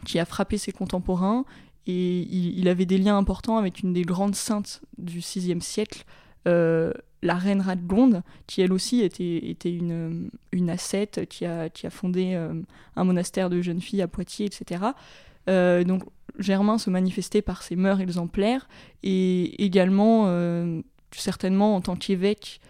qui 0.04 0.18
a 0.18 0.24
frappé 0.24 0.58
ses 0.58 0.72
contemporains. 0.72 1.44
Et 1.86 2.20
il, 2.20 2.68
avait 2.68 2.86
des 2.86 2.98
liens 2.98 3.16
importants 3.16 3.56
avec 3.56 3.80
une 3.80 3.92
des 3.92 4.02
grandes 4.02 4.36
saintes 4.36 4.82
du 4.98 5.18
VIe 5.18 5.60
siècle, 5.60 6.04
euh, 6.46 6.92
la 7.22 7.34
reine 7.34 7.60
Radegonde, 7.60 8.22
qui 8.46 8.60
elle 8.60 8.72
aussi 8.72 9.00
était, 9.00 9.50
était 9.50 9.72
une, 9.72 10.30
ascète, 10.68 11.26
qui 11.28 11.46
a, 11.46 11.68
qui 11.68 11.86
a 11.86 11.90
fondé 11.90 12.34
euh, 12.34 12.54
un 12.96 13.04
monastère 13.04 13.50
de 13.50 13.60
jeunes 13.60 13.80
filles 13.80 14.02
à 14.02 14.08
Poitiers, 14.08 14.46
etc. 14.46 14.84
Donc 15.48 16.04
Germain 16.38 16.78
se 16.78 16.90
manifestait 16.90 17.42
par 17.42 17.64
ses 17.64 17.74
mœurs 17.74 18.00
exemplaires 18.00 18.68
et 19.02 19.64
également, 19.64 20.32
certainement 21.10 21.74
en 21.74 21.80
tant 21.80 21.96
qu'évêque, 21.96 22.60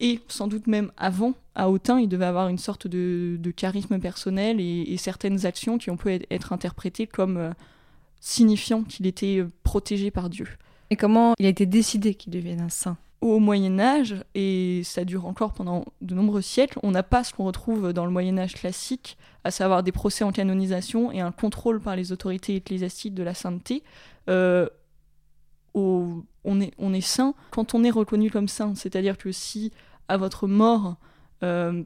et 0.00 0.20
sans 0.28 0.46
doute 0.46 0.66
même 0.66 0.92
avant, 0.96 1.34
à 1.54 1.70
Autun, 1.70 1.98
il 1.98 2.08
devait 2.08 2.24
avoir 2.24 2.48
une 2.48 2.58
sorte 2.58 2.86
de, 2.86 3.36
de 3.38 3.50
charisme 3.50 3.98
personnel 3.98 4.60
et, 4.60 4.82
et 4.82 4.96
certaines 4.96 5.44
actions 5.44 5.78
qui 5.78 5.90
ont 5.90 5.96
pu 5.96 6.20
être, 6.30 6.52
interprétées 6.52 7.06
comme 7.06 7.36
euh, 7.36 7.50
signifiant 8.20 8.84
qu'il 8.84 9.06
était 9.06 9.38
euh, 9.38 9.50
protégé 9.64 10.10
par 10.10 10.30
Dieu. 10.30 10.46
Et 10.90 10.96
comment 10.96 11.34
il 11.38 11.46
a 11.46 11.48
été 11.48 11.66
décidé 11.66 12.14
qu'il 12.14 12.32
devienne 12.32 12.60
un 12.60 12.68
saint? 12.68 12.96
Au 13.20 13.40
Moyen 13.40 13.80
Âge, 13.80 14.24
et 14.36 14.82
ça 14.84 15.04
dure 15.04 15.26
encore 15.26 15.52
pendant 15.52 15.84
de 16.00 16.14
nombreux 16.14 16.40
siècles, 16.40 16.78
on 16.84 16.92
n'a 16.92 17.02
pas 17.02 17.24
ce 17.24 17.34
qu'on 17.34 17.44
retrouve 17.44 17.92
dans 17.92 18.06
le 18.06 18.12
Moyen 18.12 18.38
Âge 18.38 18.54
classique, 18.54 19.18
à 19.42 19.50
savoir 19.50 19.82
des 19.82 19.90
procès 19.90 20.22
en 20.22 20.30
canonisation 20.30 21.10
et 21.10 21.20
un 21.20 21.32
contrôle 21.32 21.80
par 21.80 21.96
les 21.96 22.12
autorités 22.12 22.54
ecclésiastiques 22.54 23.14
de 23.14 23.24
la 23.24 23.34
sainteté. 23.34 23.82
Euh, 24.30 24.68
on, 25.74 26.60
est, 26.60 26.72
on 26.78 26.92
est 26.92 27.00
saint 27.00 27.34
quand 27.50 27.74
on 27.74 27.84
est 27.84 27.90
reconnu 27.90 28.30
comme 28.30 28.48
saint. 28.48 28.74
C'est-à-dire 28.74 29.18
que 29.18 29.32
si 29.32 29.72
à 30.08 30.16
votre 30.16 30.46
mort, 30.46 30.96
euh, 31.42 31.82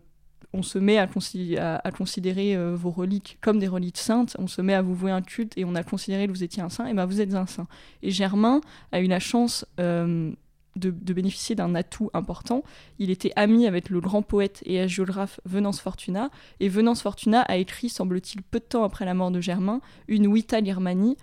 on 0.54 0.62
se 0.62 0.78
met 0.78 0.98
à, 0.98 1.06
considérer 1.06 2.56
euh, 2.56 2.74
vos 2.74 2.90
reliques 2.90 3.38
comme 3.40 3.58
des 3.58 3.68
reliques 3.68 3.98
saintes, 3.98 4.36
on 4.38 4.46
se 4.46 4.60
met 4.60 4.74
à 4.74 4.82
vous 4.82 4.94
vouer 4.94 5.10
un 5.10 5.22
culte 5.22 5.56
et 5.56 5.64
on 5.64 5.74
a 5.74 5.82
considéré 5.82 6.26
que 6.26 6.32
vous 6.32 6.44
étiez 6.44 6.62
un 6.62 6.68
saint, 6.68 6.86
et 6.86 6.94
ben 6.94 7.06
vous 7.06 7.20
êtes 7.20 7.34
un 7.34 7.46
saint. 7.46 7.66
Et 8.02 8.10
Germain 8.10 8.60
a 8.92 9.00
eu 9.00 9.06
la 9.06 9.18
chance 9.18 9.64
euh, 9.80 10.30
de, 10.76 10.90
bénéficier 10.90 11.54
d'un 11.54 11.74
atout 11.74 12.10
important. 12.12 12.64
Il 12.98 13.10
était 13.10 13.32
ami 13.34 13.66
avec 13.66 13.88
le 13.88 14.00
grand 14.00 14.20
poète 14.20 14.62
et 14.66 14.78
hagiographe 14.78 15.40
Venance 15.46 15.80
Fortuna, 15.80 16.30
et 16.60 16.68
Venance 16.68 17.00
Fortuna 17.00 17.40
a 17.42 17.56
écrit, 17.56 17.88
semble-t-il, 17.88 18.42
peu 18.42 18.58
de 18.58 18.64
temps 18.64 18.84
après 18.84 19.06
la 19.06 19.14
mort 19.14 19.30
de 19.30 19.40
Germain, 19.40 19.80
une 20.06 20.32
Vita 20.32 20.62
Germani 20.62 21.16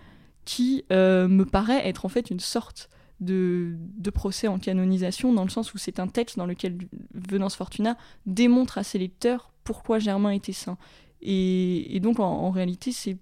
qui 0.46 0.84
me 0.90 1.44
paraît 1.44 1.88
être 1.88 2.06
en 2.06 2.10
fait 2.10 2.32
une 2.32 2.40
sorte 2.40 2.90
de, 3.20 3.76
procès 4.14 4.48
en 4.48 4.60
canonisation, 4.60 5.34
dans 5.34 5.44
le 5.44 5.50
sens 5.50 5.74
où 5.74 5.78
c'est 5.78 6.00
un 6.00 6.08
texte 6.08 6.38
dans 6.38 6.46
lequel 6.46 6.78
Venance 7.14 7.56
Fortuna 7.56 7.98
démontre 8.26 8.78
à 8.78 8.84
ses 8.84 8.98
lecteurs 8.98 9.52
pourquoi 9.64 10.00
Germain 10.00 10.32
était 10.32 10.54
saint. 10.54 10.78
Et, 11.22 12.00
donc, 12.02 12.20
en, 12.20 12.50
réalité, 12.50 12.92
c'est 12.92 13.18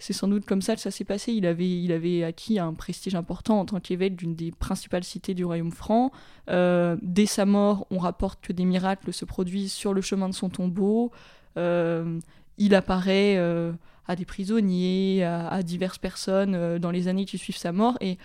c'est 0.00 0.12
sans 0.12 0.28
doute 0.28 0.44
comme 0.44 0.62
ça 0.62 0.76
que 0.76 0.80
ça 0.80 0.92
s'est 0.92 1.04
passé. 1.04 1.32
Il 1.32 1.44
avait, 1.44 1.68
il 1.68 1.90
avait 1.90 2.22
acquis 2.22 2.60
un 2.60 2.72
prestige 2.72 3.16
important 3.16 3.58
en 3.58 3.64
tant 3.64 3.80
qu'évêque 3.80 4.14
d'une 4.14 4.36
des 4.36 4.52
principales 4.52 5.02
cités 5.02 5.34
du 5.34 5.44
royaume 5.44 5.72
franc. 5.72 6.12
Euh, 6.50 6.96
dès 7.02 7.26
sa 7.26 7.44
mort, 7.44 7.84
on 7.90 7.98
rapporte 7.98 8.40
que 8.40 8.52
des 8.52 8.64
miracles 8.64 9.12
se 9.12 9.24
produisent 9.24 9.72
sur 9.72 9.94
le 9.94 10.00
chemin 10.00 10.28
de 10.28 10.34
son 10.34 10.50
tombeau. 10.50 11.10
Euh, 11.56 12.20
il 12.58 12.76
apparaît 12.76 13.38
euh, 13.38 13.72
à 14.06 14.14
des 14.14 14.24
prisonniers, 14.24 15.24
à, 15.24 15.48
à 15.48 15.64
diverses 15.64 15.98
personnes 15.98 16.78
dans 16.78 16.92
les 16.92 17.08
années 17.08 17.24
qui 17.24 17.36
suivent 17.36 17.56
sa 17.56 17.72
mort. 17.72 17.98
Et 18.00 18.18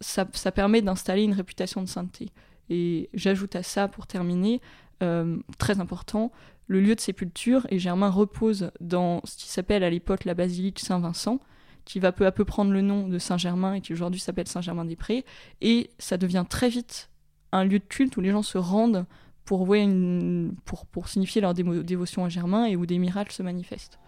ça, 0.00 0.24
permet 0.24 0.82
d'installer 0.82 1.22
une 1.22 1.32
réputation 1.32 1.82
de 1.82 1.88
sainteté. 1.88 2.30
Et 2.68 3.10
j'ajoute 3.14 3.56
à 3.56 3.62
ça, 3.62 3.88
pour 3.88 4.06
terminer, 4.06 4.60
euh, 5.02 5.38
très 5.58 5.80
important, 5.80 6.30
le 6.66 6.80
lieu 6.80 6.94
de 6.94 7.00
sépulture, 7.00 7.66
et 7.70 7.78
Germain 7.78 8.10
repose 8.10 8.70
dans 8.80 9.20
ce 9.24 9.36
qui 9.36 9.48
s'appelle 9.48 9.82
à 9.82 9.90
l'époque 9.90 10.24
la 10.24 10.34
basilique 10.34 10.78
Saint-Vincent, 10.78 11.40
qui 11.84 11.98
va 11.98 12.12
peu 12.12 12.26
à 12.26 12.32
peu 12.32 12.44
prendre 12.44 12.70
le 12.70 12.80
nom 12.80 13.08
de 13.08 13.18
Saint-Germain 13.18 13.74
et 13.74 13.80
qui 13.80 13.92
aujourd'hui 13.92 14.20
s'appelle 14.20 14.46
Saint-Germain-des-Prés, 14.46 15.24
et 15.60 15.90
ça 15.98 16.16
devient 16.16 16.44
très 16.48 16.68
vite 16.68 17.10
un 17.52 17.64
lieu 17.64 17.80
de 17.80 17.84
culte 17.84 18.16
où 18.16 18.20
les 18.20 18.30
gens 18.30 18.42
se 18.42 18.58
rendent 18.58 19.06
pour, 19.44 19.66
signifier 21.08 21.40
leur 21.40 21.54
dévotion 21.54 22.24
à 22.24 22.28
Germain 22.28 22.66
et 22.66 22.76
où 22.76 22.86
des 22.86 22.98
miracles 22.98 23.32
se 23.32 23.42
manifestent. 23.42 23.98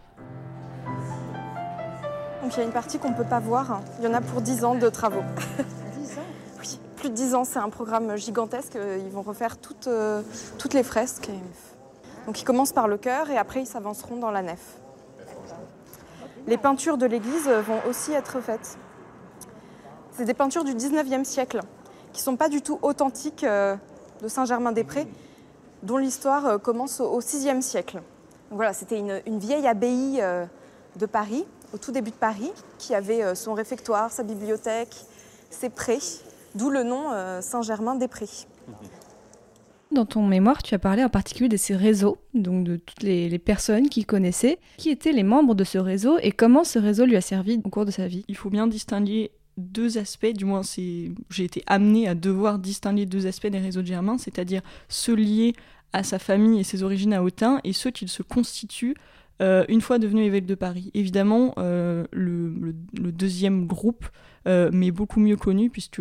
Donc 2.43 2.55
il 2.55 2.59
y 2.59 2.61
a 2.61 2.65
une 2.65 2.73
partie 2.73 2.99
qu'on 2.99 3.11
ne 3.11 3.17
peut 3.17 3.29
pas 3.29 3.41
voir, 3.41 3.81
il 3.99 4.05
y 4.05 4.07
en 4.07 4.15
a 4.15 4.21
pour 4.21 4.41
10 4.41 4.65
ans 4.65 4.75
de 4.77 4.89
travaux. 4.89 5.25
plus 7.03 7.11
de 7.11 7.17
10 7.17 7.35
ans. 7.35 7.43
C'est 7.43 7.59
un 7.59 7.69
programme 7.69 8.17
gigantesque. 8.17 8.75
Ils 8.77 9.11
vont 9.11 9.23
refaire 9.23 9.59
toutes, 9.59 9.89
euh, 9.89 10.23
les 10.73 10.85
fresques. 10.85 11.31
Donc 12.27 12.41
ils 12.41 12.45
commencent 12.45 12.73
par 12.73 12.87
le 12.87 12.97
chœur 12.97 13.29
et 13.29 13.37
après 13.37 13.63
ils 13.63 13.67
s'avanceront 13.67 14.17
dans 14.19 14.31
la 14.31 14.43
nef. 14.43 14.79
Les 16.47 16.57
peintures 16.57 16.99
de 16.99 17.07
l'église 17.07 17.49
vont 17.49 17.81
aussi 17.91 18.13
être 18.13 18.41
faites. 18.41 18.79
C'est 20.13 20.25
des 20.25 20.35
peintures 20.35 20.63
du 20.63 20.75
19e 20.75 21.25
siècle 21.25 21.63
qui 22.13 22.21
ne 22.21 22.25
sont 22.25 22.37
pas 22.37 22.49
du 22.49 22.63
tout 22.63 22.79
authentiques 22.83 23.43
euh, 23.43 23.75
de 24.23 24.29
Saint-Germain-des-Prés, 24.29 25.09
dont 25.83 25.97
l'histoire 25.97 26.47
euh, 26.47 26.59
commence 26.59 27.01
au 27.01 27.21
6e 27.21 27.63
siècle. 27.63 27.97
Donc 28.51 28.59
voilà, 28.59 28.75
c'était 28.75 28.99
une, 28.99 29.21
une, 29.27 29.41
vieille 29.41 29.67
abbaye 29.67 30.23
de 30.97 31.07
Paris, 31.07 31.47
au 31.75 31.79
tout 31.79 31.91
début 31.91 32.11
de 32.11 32.17
Paris, 32.17 32.53
qui 32.79 32.95
avait 32.95 33.35
son 33.35 33.55
réfectoire, 33.55 34.13
sa 34.13 34.23
bibliothèque, 34.23 34.95
ses 35.51 35.71
prés, 35.71 35.99
d'où 36.55 36.71
le 36.71 36.83
nom 36.83 37.11
euh, 37.13 37.41
Saint-Germain-des-Prés. 37.41 38.47
Dans 39.93 40.07
ton 40.07 40.27
mémoire, 40.27 40.63
tu 40.63 40.75
as 40.75 40.79
parlé 40.79 41.05
en 41.05 41.11
particulier 41.11 41.51
de 41.51 41.57
ces 41.59 41.77
réseaux, 41.77 42.17
donc 42.33 42.65
de 42.65 42.77
toutes 42.77 43.03
les, 43.03 43.39
personnes 43.39 43.91
qu'il 43.91 44.07
connaissait, 44.07 44.59
qui 44.79 44.89
étaient 44.89 45.13
les 45.13 45.23
membres 45.23 45.55
de 45.55 45.65
ce 45.65 45.77
réseau 45.77 46.19
et 46.23 46.33
comment 46.33 46.65
ce 46.65 46.79
réseau 46.79 47.05
lui 47.05 47.17
a 47.17 47.21
servi 47.21 47.61
au 47.63 47.69
cours 47.69 47.85
de 47.85 47.91
sa 47.91 48.09
vie? 48.09 48.25
Il 48.29 48.37
faut 48.37 48.49
bien 48.49 48.67
distinguer 48.67 49.33
deux 49.59 49.99
aspects, 49.99 50.33
du 50.33 50.47
moins 50.47 50.63
j'ai 50.65 51.45
été 51.45 51.63
amené 51.67 52.09
à 52.09 52.15
devoir 52.15 52.59
distinguer 52.59 53.05
deux 53.05 53.27
aspects 53.27 53.49
des 53.49 53.59
réseaux 53.59 53.83
de 53.83 53.87
Germain, 53.87 54.17
c'est-à-dire 54.17 54.63
ceux 54.89 55.15
liés 55.15 55.53
à 55.93 56.03
sa 56.03 56.19
famille 56.19 56.59
et 56.59 56.65
ses 56.65 56.83
origines 56.83 57.13
à 57.13 57.23
Autun 57.23 57.61
et 57.63 57.75
ceux 57.75 57.91
qu'il 57.91 58.09
se 58.09 58.23
constitue 58.23 58.95
euh, 59.43 59.67
une 59.69 59.83
fois 59.83 59.99
devenu 59.99 60.23
évêque 60.23 60.47
de 60.47 60.55
Paris. 60.55 60.91
Évidemment, 60.95 61.53
euh, 61.59 62.07
le, 62.13 62.73
deuxième 62.95 63.67
groupe 63.67 64.07
mais 64.47 64.91
beaucoup 64.91 65.21
mieux 65.21 65.37
connu 65.37 65.69
puisque 65.69 66.01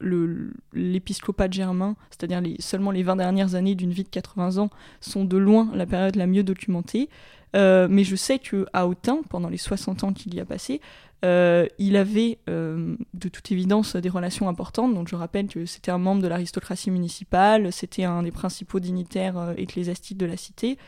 l'épiscopat 0.00 1.50
germain, 1.50 1.96
c'est-à-dire 2.10 2.42
seulement 2.58 2.90
les 2.90 3.02
20 3.02 3.16
dernières 3.16 3.54
années 3.54 3.74
d'une 3.74 3.92
vie 3.92 4.04
de 4.04 4.08
80 4.08 4.58
ans, 4.58 4.70
sont 5.00 5.24
de 5.24 5.36
loin 5.36 5.70
la 5.74 5.86
période 5.86 6.16
la 6.16 6.26
mieux 6.26 6.42
documentée. 6.42 7.08
Euh, 7.54 7.86
mais 7.90 8.04
je 8.04 8.16
sais 8.16 8.38
qu'à 8.38 8.86
Autun, 8.86 9.20
pendant 9.28 9.48
les 9.48 9.56
60 9.56 10.04
ans 10.04 10.12
qu'il 10.12 10.34
y 10.34 10.40
a 10.40 10.44
passé, 10.44 10.80
euh, 11.24 11.66
il 11.78 11.96
avait 11.96 12.38
euh, 12.48 12.96
de 13.14 13.28
toute 13.28 13.50
évidence 13.50 13.96
des 13.96 14.08
relations 14.10 14.48
importantes. 14.48 14.94
Donc 14.94 15.08
je 15.08 15.16
rappelle 15.16 15.48
que 15.48 15.64
c'était 15.64 15.90
un 15.90 15.98
membre 15.98 16.22
de 16.22 16.28
l'aristocratie 16.28 16.90
municipale, 16.90 17.72
c'était 17.72 18.04
un 18.04 18.22
des 18.22 18.32
principaux 18.32 18.80
dignitaires 18.80 19.54
ecclésiastiques 19.56 20.18
de 20.18 20.26
la 20.26 20.36
cité. 20.36 20.78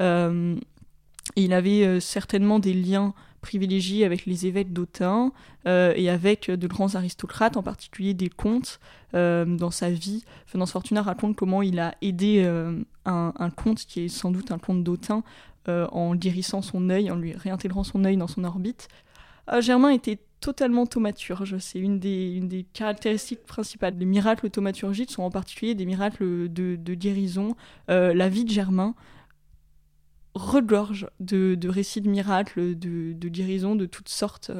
il 0.00 1.52
avait 1.52 2.00
certainement 2.00 2.58
des 2.58 2.74
liens 2.74 3.14
privilégié 3.40 4.04
avec 4.04 4.26
les 4.26 4.46
évêques 4.46 4.72
d'Autun 4.72 5.32
euh, 5.66 5.92
et 5.96 6.10
avec 6.10 6.50
de 6.50 6.66
grands 6.66 6.94
aristocrates, 6.94 7.56
en 7.56 7.62
particulier 7.62 8.14
des 8.14 8.28
comtes, 8.28 8.80
euh, 9.14 9.44
dans 9.44 9.70
sa 9.70 9.90
vie. 9.90 10.24
Venance 10.52 10.72
Fortuna 10.72 11.02
raconte 11.02 11.36
comment 11.36 11.62
il 11.62 11.78
a 11.78 11.94
aidé 12.02 12.42
euh, 12.44 12.82
un, 13.04 13.50
comte, 13.50 13.78
qui 13.78 14.04
est 14.04 14.08
sans 14.08 14.30
doute 14.30 14.50
un 14.50 14.58
comte 14.58 14.84
d'Autun, 14.84 15.22
en 15.66 16.14
guérissant 16.14 16.62
son 16.62 16.88
œil, 16.88 17.10
en 17.10 17.16
lui 17.16 17.34
réintégrant 17.34 17.84
son 17.84 18.04
œil 18.06 18.16
dans 18.16 18.26
son 18.26 18.42
orbite. 18.44 18.88
Germain 19.60 19.90
était 19.90 20.18
totalement 20.40 20.86
thaumaturge. 20.86 21.58
C'est 21.58 21.78
une 21.78 21.98
des, 21.98 22.36
une 22.36 22.48
des 22.48 22.64
caractéristiques 22.72 23.44
principales. 23.44 23.94
Les 23.98 24.06
miracles 24.06 24.48
thaumaturgiques 24.48 25.10
sont 25.10 25.24
en 25.24 25.30
particulier 25.30 25.74
des 25.74 25.84
miracles 25.84 26.48
de 26.50 26.94
guérison. 26.94 27.54
la 27.88 28.28
vie 28.30 28.44
de 28.46 28.50
Germain, 28.50 28.94
regorge 30.38 31.08
de, 31.20 31.58
récits 31.68 32.00
de 32.00 32.08
miracles, 32.08 32.78
de, 32.78 33.12
de 33.12 33.28
guérisons 33.28 33.74
de 33.76 33.86
toutes 33.86 34.08
sortes. 34.08 34.50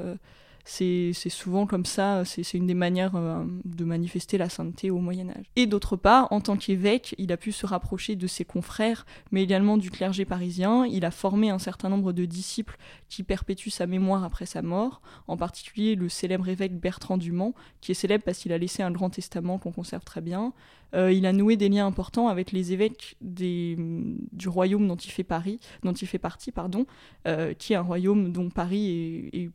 C'est 0.70 1.30
souvent 1.30 1.66
comme 1.66 1.86
ça, 1.86 2.26
c'est 2.26 2.52
une 2.52 2.66
des 2.66 2.74
manières 2.74 3.16
euh, 3.16 3.42
de 3.64 3.84
manifester 3.86 4.36
la 4.36 4.50
sainteté 4.50 4.90
au 4.90 4.98
Moyen 4.98 5.30
Âge. 5.30 5.46
Et 5.56 5.66
d'autre 5.66 5.96
part, 5.96 6.30
en 6.30 6.42
tant 6.42 6.58
qu'évêque, 6.58 7.14
il 7.16 7.32
a 7.32 7.38
pu 7.38 7.52
se 7.52 7.64
rapprocher 7.64 8.16
de 8.16 8.26
ses 8.26 8.44
confrères, 8.44 9.06
mais 9.32 9.42
également 9.42 9.78
du 9.78 9.90
clergé 9.90 10.26
parisien. 10.26 10.84
Il 10.84 11.06
a 11.06 11.10
formé 11.10 11.48
un 11.48 11.58
certain 11.58 11.88
nombre 11.88 12.12
de 12.12 12.26
disciples 12.26 12.76
qui 13.08 13.22
perpétuent 13.22 13.70
sa 13.70 13.86
mémoire 13.86 14.24
après 14.24 14.44
sa 14.44 14.60
mort, 14.60 15.00
en 15.26 15.38
particulier 15.38 15.94
le 15.94 16.10
célèbre 16.10 16.46
évêque 16.48 16.78
Bertrand 16.78 17.16
Dumont, 17.16 17.54
qui 17.80 17.92
est 17.92 17.94
célèbre 17.94 18.24
parce 18.24 18.38
qu'il 18.38 18.52
a 18.52 18.58
laissé 18.58 18.82
un 18.82 18.90
grand 18.90 19.08
testament 19.08 19.56
qu'on 19.56 19.72
conserve 19.72 20.04
très 20.04 20.20
bien. 20.20 20.52
Euh, 20.94 21.10
il 21.12 21.24
a 21.24 21.32
noué 21.32 21.56
des 21.56 21.70
liens 21.70 21.86
importants 21.86 22.28
avec 22.28 22.52
les 22.52 22.72
évêques 22.72 23.16
du 23.22 24.48
royaume 24.48 24.86
dont 24.86 24.96
il 24.96 25.10
fait, 25.10 25.24
Paris, 25.24 25.60
dont 25.82 25.92
il 25.92 26.06
fait 26.06 26.18
partie, 26.18 26.52
pardon, 26.52 26.86
euh, 27.26 27.54
qui 27.54 27.72
est 27.72 27.76
un 27.76 27.82
royaume 27.82 28.32
dont 28.32 28.50
Paris 28.50 29.30
est 29.32 29.50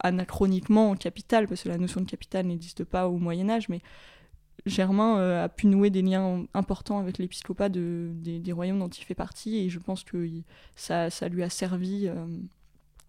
anachroniquement 0.00 0.94
capitale, 0.94 1.48
parce 1.48 1.62
que 1.62 1.68
la 1.68 1.78
notion 1.78 2.00
de 2.00 2.06
capitale 2.06 2.46
n'existe 2.46 2.84
pas 2.84 3.08
au 3.08 3.18
Moyen 3.18 3.50
Âge, 3.50 3.68
mais 3.68 3.80
Germain 4.66 5.18
euh, 5.18 5.44
a 5.44 5.48
pu 5.48 5.66
nouer 5.66 5.90
des 5.90 6.02
liens 6.02 6.44
importants 6.54 6.98
avec 6.98 7.18
l'épiscopat 7.18 7.68
de, 7.68 8.10
des, 8.14 8.52
royaumes 8.52 8.78
dont 8.78 8.88
il 8.88 9.04
fait 9.04 9.14
partie, 9.14 9.58
et 9.58 9.68
je 9.68 9.78
pense 9.78 10.04
que 10.04 10.28
ça, 10.76 11.10
ça, 11.10 11.28
lui 11.28 11.42
a 11.42 11.50
servi 11.50 12.06
euh, 12.06 12.14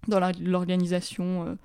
dans 0.07 0.19
l'organisation 0.39 1.45
euh, 1.45 1.55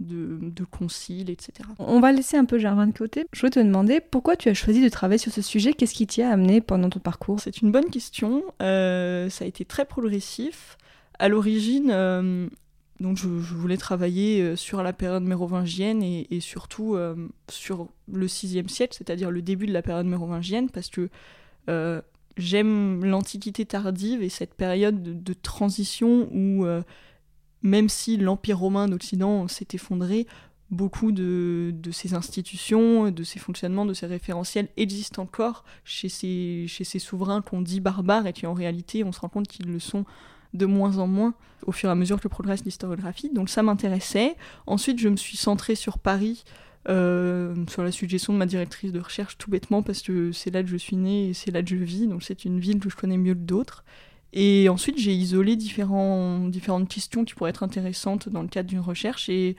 de, 0.00 0.38
de, 0.40 0.64
conciles, 0.64 1.30
etc. 1.30 1.68
On 1.78 2.00
va 2.00 2.12
laisser 2.12 2.36
un 2.36 2.44
peu 2.44 2.58
Germain 2.58 2.86
de 2.86 2.96
côté. 2.96 3.26
Je 3.32 3.40
voulais 3.40 3.50
te 3.50 3.60
demander 3.60 4.00
pourquoi 4.00 4.36
tu 4.36 4.48
as 4.48 4.54
choisi 4.54 4.82
de 4.82 4.88
travailler 4.88 5.18
sur 5.18 5.32
ce 5.32 5.42
sujet, 5.42 5.72
qu'est-ce 5.72 5.94
qui 5.94 6.06
t'y 6.06 6.22
a 6.22 6.30
amené 6.30 6.60
pendant 6.60 6.90
ton 6.90 7.00
parcours? 7.00 7.40
C'est 7.40 7.62
une 7.62 7.72
bonne 7.72 7.90
question, 7.90 8.44
ça 8.60 8.64
a 8.64 9.44
été 9.44 9.64
très 9.64 9.84
progressif. 9.84 10.76
À 11.20 11.28
l'origine, 11.28 11.90
donc 13.00 13.16
je, 13.16 13.28
voulais 13.28 13.76
travailler 13.76 14.42
euh, 14.42 14.56
sur 14.56 14.82
la 14.82 14.92
période 14.92 15.22
mérovingienne 15.22 16.02
et, 16.02 16.40
surtout 16.40 16.96
euh, 16.96 17.14
sur 17.48 17.88
le 18.12 18.26
VIe 18.26 18.68
siècle, 18.68 18.96
c'est-à-dire 18.96 19.30
le 19.30 19.40
début 19.40 19.66
de 19.66 19.72
la 19.72 19.82
période 19.82 20.06
mérovingienne, 20.06 20.68
parce 20.68 20.88
que 20.88 21.08
euh, 21.68 22.02
j'aime 22.36 23.04
l'Antiquité 23.04 23.64
tardive 23.66 24.22
et 24.22 24.28
cette 24.28 24.54
période 24.54 25.22
de, 25.22 25.32
transition 25.32 26.28
où, 26.32 26.66
même 27.62 27.88
si 27.88 28.16
l'Empire 28.16 28.58
romain 28.58 28.88
d'Occident 28.88 29.46
s'est 29.48 29.68
effondré, 29.72 30.26
beaucoup 30.70 31.12
de, 31.12 31.72
ces 31.92 32.14
institutions, 32.14 33.10
de 33.10 33.22
ces 33.22 33.38
fonctionnements, 33.38 33.86
de 33.86 33.94
ces 33.94 34.06
référentiels 34.06 34.68
existent 34.76 35.22
encore 35.22 35.64
chez 35.84 36.08
ces 36.08 36.98
souverains 36.98 37.42
qu'on 37.42 37.60
dit 37.60 37.80
barbares 37.80 38.26
et 38.26 38.32
qui 38.32 38.46
en 38.46 38.54
réalité 38.54 39.04
on 39.04 39.12
se 39.12 39.20
rend 39.20 39.28
compte 39.28 39.48
qu'ils 39.48 39.70
le 39.70 39.78
sont 39.78 40.04
de 40.54 40.66
moins 40.66 40.98
en 40.98 41.06
moins 41.06 41.34
au 41.66 41.72
fur 41.72 41.88
et 41.88 41.92
à 41.92 41.94
mesure 41.94 42.20
que 42.20 42.28
progresse 42.28 42.64
l'historiographie. 42.64 43.30
Donc 43.34 43.48
ça 43.48 43.62
m'intéressait. 43.62 44.36
Ensuite, 44.66 44.98
je 44.98 45.08
me 45.08 45.16
suis 45.16 45.36
centrée 45.36 45.74
sur 45.74 45.98
Paris 45.98 46.44
euh, 46.88 47.54
sur 47.68 47.82
la 47.82 47.92
suggestion 47.92 48.32
de 48.32 48.38
ma 48.38 48.46
directrice 48.46 48.92
de 48.92 49.00
recherche, 49.00 49.36
tout 49.36 49.50
bêtement, 49.50 49.82
parce 49.82 50.00
que 50.00 50.32
c'est 50.32 50.50
là 50.50 50.62
que 50.62 50.68
je 50.70 50.76
suis 50.76 50.96
née 50.96 51.28
et 51.28 51.34
c'est 51.34 51.50
là 51.50 51.62
que 51.62 51.68
je 51.68 51.76
vis, 51.76 52.06
donc 52.06 52.22
c'est 52.22 52.46
une 52.46 52.60
ville 52.60 52.78
que 52.78 52.88
je 52.88 52.96
connais 52.96 53.18
mieux 53.18 53.34
que 53.34 53.40
d'autres. 53.40 53.84
Et 54.32 54.68
ensuite, 54.70 54.98
j'ai 54.98 55.12
isolé 55.12 55.56
différentes 55.56 56.88
questions 56.88 57.24
qui 57.24 57.34
pourraient 57.34 57.50
être 57.50 57.62
intéressantes 57.62 58.30
dans 58.30 58.40
le 58.40 58.48
cadre 58.48 58.68
d'une 58.68 58.80
recherche, 58.80 59.28
et 59.28 59.56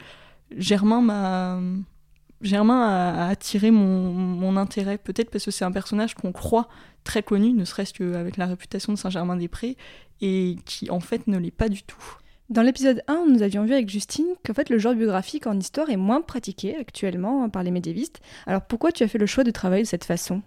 Germain 0.58 1.02
m'a... 1.02 1.62
Germain 2.42 2.82
a, 2.82 3.28
attiré 3.28 3.72
mon, 3.72 4.12
mon 4.14 4.58
intérêt, 4.58 4.98
peut-être 4.98 5.30
parce 5.30 5.46
que 5.46 5.52
c'est 5.52 5.66
un 5.66 5.72
personnage 5.72 6.16
qu'on 6.16 6.32
croit 6.32 6.68
très 7.04 7.24
connu, 7.24 7.54
ne 7.54 7.66
serait-ce 7.66 7.94
qu'avec 7.94 8.38
la 8.38 8.46
réputation 8.46 8.94
de 8.94 8.98
Saint-Germain-des-Prés, 8.98 9.78
et 10.22 10.58
qui 10.66 10.90
en 10.90 11.00
fait 11.00 11.28
ne 11.28 11.38
l'est 11.38 11.52
pas 11.52 11.70
du 11.70 11.84
tout. 11.84 12.18
Dans 12.50 12.64
l'épisode 12.64 13.04
1, 13.08 13.26
nous 13.30 13.44
avions 13.44 13.64
vu 13.64 13.74
avec 13.74 13.90
Justine 13.90 14.26
qu'en 14.44 14.56
fait 14.56 14.70
le 14.70 14.80
genre 14.80 14.96
biographique 14.96 15.46
en 15.46 15.58
histoire 15.60 15.90
est 15.92 15.98
moins 15.98 16.22
pratiqué 16.22 16.76
actuellement 16.78 17.48
par 17.48 17.62
les 17.62 17.70
médiévistes. 17.70 18.22
Alors 18.48 18.64
pourquoi 18.64 18.92
tu 18.92 19.04
as 19.04 19.08
fait 19.08 19.20
le 19.20 19.28
choix 19.28 19.44
de 19.44 19.52
travailler 19.52 19.84
de 19.84 19.88
cette 19.88 20.04
façon? 20.04 20.42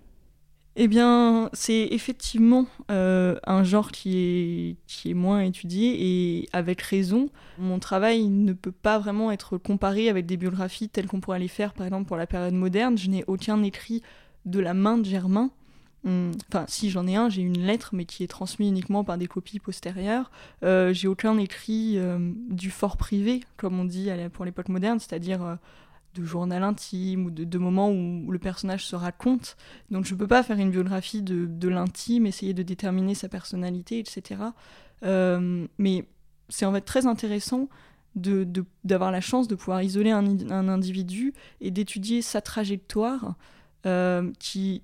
Eh 0.74 0.88
bien, 0.88 1.50
c'est 1.52 1.88
effectivement 1.90 2.66
euh, 2.90 3.36
un 3.46 3.62
genre 3.62 3.92
qui 3.92 4.78
est, 5.04 5.14
moins 5.14 5.42
étudié 5.42 5.96
et 6.40 6.48
avec 6.54 6.80
raison. 6.80 7.28
Mon 7.58 7.78
travail 7.78 8.28
ne 8.28 8.54
peut 8.54 8.72
pas 8.72 8.98
vraiment 8.98 9.30
être 9.30 9.58
comparé 9.58 10.08
avec 10.08 10.24
des 10.24 10.38
biographies 10.38 10.88
telles 10.88 11.06
qu'on 11.06 11.20
pourrait 11.20 11.40
les 11.40 11.48
faire 11.48 11.74
par 11.74 11.86
exemple 11.86 12.06
pour 12.06 12.16
la 12.16 12.26
période 12.26 12.54
moderne. 12.54 12.96
Je 12.96 13.10
n'ai 13.10 13.22
aucun 13.26 13.62
écrit 13.62 14.02
de 14.46 14.60
la 14.60 14.72
main 14.72 14.96
de 14.96 15.04
Germain. 15.04 15.50
Hum, 16.04 16.32
enfin, 16.48 16.64
si 16.68 16.90
j'en 16.90 17.06
ai 17.06 17.16
un, 17.16 17.28
j'ai 17.28 17.42
une 17.42 17.64
lettre, 17.64 17.90
mais 17.92 18.06
qui 18.06 18.24
est 18.24 18.28
transmise 18.28 18.68
uniquement 18.68 19.04
par 19.04 19.18
des 19.18 19.26
copies 19.26 19.58
postérieures. 19.58 20.30
Euh, 20.64 20.94
j'ai 20.94 21.06
aucun 21.06 21.36
écrit 21.36 21.98
euh, 21.98 22.32
du 22.48 22.70
fort 22.70 22.96
privé, 22.96 23.42
comme 23.58 23.78
on 23.78 23.84
dit 23.84 24.08
pour 24.32 24.46
l'époque 24.46 24.70
moderne, 24.70 24.98
c'est-à-dire 24.98 25.58
de 26.14 26.24
journal 26.24 26.62
intime 26.62 27.26
ou 27.26 27.30
de, 27.30 27.58
moments 27.58 27.90
où, 27.90 28.30
le 28.30 28.38
personnage 28.38 28.84
se 28.84 28.96
raconte. 28.96 29.56
Donc 29.90 30.04
je 30.04 30.14
ne 30.14 30.18
peux 30.18 30.26
pas 30.26 30.42
faire 30.42 30.58
une 30.58 30.70
biographie 30.70 31.22
de, 31.22 31.68
l'intime, 31.68 32.26
essayer 32.26 32.54
de 32.54 32.62
déterminer 32.62 33.14
sa 33.14 33.28
personnalité, 33.28 33.98
etc. 33.98 34.40
mais 35.78 36.04
c'est 36.48 36.66
en 36.66 36.72
fait 36.72 36.82
très 36.82 37.06
intéressant 37.06 37.68
d'avoir 38.14 39.10
la 39.10 39.20
chance 39.20 39.48
de 39.48 39.54
pouvoir 39.54 39.82
isoler 39.82 40.10
un, 40.10 40.50
un 40.50 40.68
individu 40.68 41.32
et 41.60 41.70
d'étudier 41.70 42.20
sa 42.20 42.42
trajectoire 42.42 43.36
euh, 43.84 44.30
qui, 44.38 44.82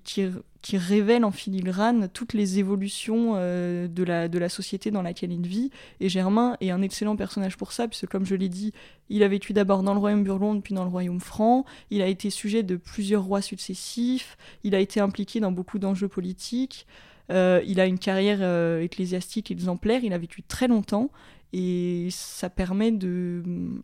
qui, 0.61 0.77
révèle 0.77 1.25
en 1.25 1.31
filigrane 1.31 2.09
toutes 2.13 2.33
les 2.33 2.59
évolutions 2.59 3.33
euh, 3.35 3.87
de, 3.87 4.03
la, 4.03 4.27
de 4.27 4.37
la 4.39 4.49
société 4.49 4.91
dans 4.91 5.01
laquelle 5.01 5.31
il 5.31 5.45
vit. 5.45 5.71
Et 5.99 6.09
Germain 6.09 6.57
est 6.61 6.71
un 6.71 6.81
excellent 6.81 7.15
personnage 7.15 7.57
pour 7.57 7.71
ça, 7.71 7.87
puisque 7.87 8.07
comme 8.07 8.25
je 8.25 8.35
l'ai 8.35 8.49
dit, 8.49 8.73
il 9.09 9.23
a 9.23 9.27
vécu 9.27 9.53
d'abord 9.53 9.83
dans 9.83 9.93
le 9.93 9.99
royaume 9.99 10.23
burgonde, 10.23 10.63
puis 10.63 10.73
dans 10.73 10.83
le 10.83 10.89
royaume 10.89 11.19
franc. 11.19 11.65
Il 11.89 12.01
a 12.01 12.07
été 12.07 12.29
sujet 12.29 12.63
de 12.63 12.75
plusieurs 12.75 13.23
rois 13.23 13.41
successifs. 13.41 14.37
Il 14.63 14.75
a 14.75 14.79
été 14.79 14.99
impliqué 14.99 15.39
dans 15.39 15.51
beaucoup 15.51 15.79
d'enjeux 15.79 16.07
politiques. 16.07 16.85
Euh, 17.31 17.61
il 17.65 17.79
a 17.79 17.85
une 17.85 17.99
carrière 17.99 18.41
ecclésiastique 18.81 19.51
exemplaire. 19.51 20.03
Il 20.03 20.13
a 20.13 20.17
vécu 20.17 20.43
très 20.43 20.67
longtemps 20.67 21.11
et 21.51 22.09
ça 22.11 22.49
permet 22.49 22.91
de 22.91 23.43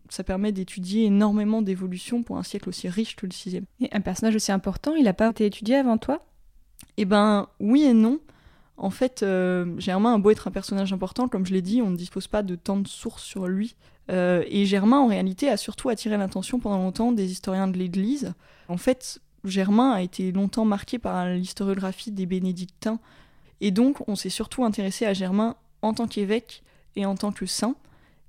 ça 0.09 0.23
permet 0.23 0.51
d'étudier 0.51 1.05
énormément 1.05 1.61
d'évolutions 1.61 2.21
pour 2.21 2.37
un 2.37 2.43
siècle 2.43 2.69
aussi 2.69 2.87
riche 2.89 3.15
que 3.15 3.25
le 3.25 3.31
sixième. 3.31 3.65
Et 3.79 3.89
un 3.91 4.01
personnage 4.01 4.35
aussi 4.35 4.51
important, 4.51 4.95
il 4.95 5.05
n'a 5.05 5.13
pas 5.13 5.29
été 5.29 5.45
étudié 5.45 5.75
avant 5.75 5.97
toi? 5.97 6.25
Eh 6.97 7.05
ben 7.05 7.47
oui 7.59 7.83
et 7.83 7.93
non. 7.93 8.19
En 8.77 8.89
fait, 8.89 9.23
euh, 9.23 9.73
Germain 9.77 10.15
a 10.15 10.17
beau 10.17 10.31
être 10.31 10.47
un 10.47 10.51
personnage 10.51 10.91
important, 10.91 11.27
comme 11.27 11.45
je 11.45 11.53
l'ai 11.53 11.61
dit, 11.61 11.81
on 11.81 11.89
ne 11.89 11.95
dispose 11.95 12.27
pas 12.27 12.43
de 12.43 12.55
tant 12.55 12.77
de 12.77 12.87
sources 12.87 13.23
sur 13.23 13.47
lui. 13.47 13.75
Euh, 14.11 14.43
et 14.47 14.65
Germain, 14.65 14.99
en 14.99 15.07
réalité, 15.07 15.49
a 15.49 15.57
surtout 15.57 15.89
attiré 15.89 16.17
l'attention 16.17 16.59
pendant 16.59 16.77
longtemps 16.77 17.11
des 17.11 17.31
historiens 17.31 17.67
de 17.67 17.77
l'Église. 17.77 18.33
En 18.67 18.77
fait, 18.77 19.21
Germain 19.45 19.91
a 19.91 20.01
été 20.01 20.31
longtemps 20.31 20.65
marqué 20.65 20.99
par 20.99 21.27
l'historiographie 21.29 22.11
des 22.11 22.25
bénédictins. 22.25 22.99
Et 23.61 23.71
donc, 23.71 24.07
on 24.07 24.15
s'est 24.15 24.29
surtout 24.29 24.65
intéressé 24.65 25.05
à 25.05 25.13
Germain 25.13 25.55
en 25.81 25.93
tant 25.93 26.07
qu'évêque 26.07 26.63
et 26.95 27.05
en 27.05 27.15
tant 27.15 27.31
que 27.31 27.45
saint, 27.45 27.75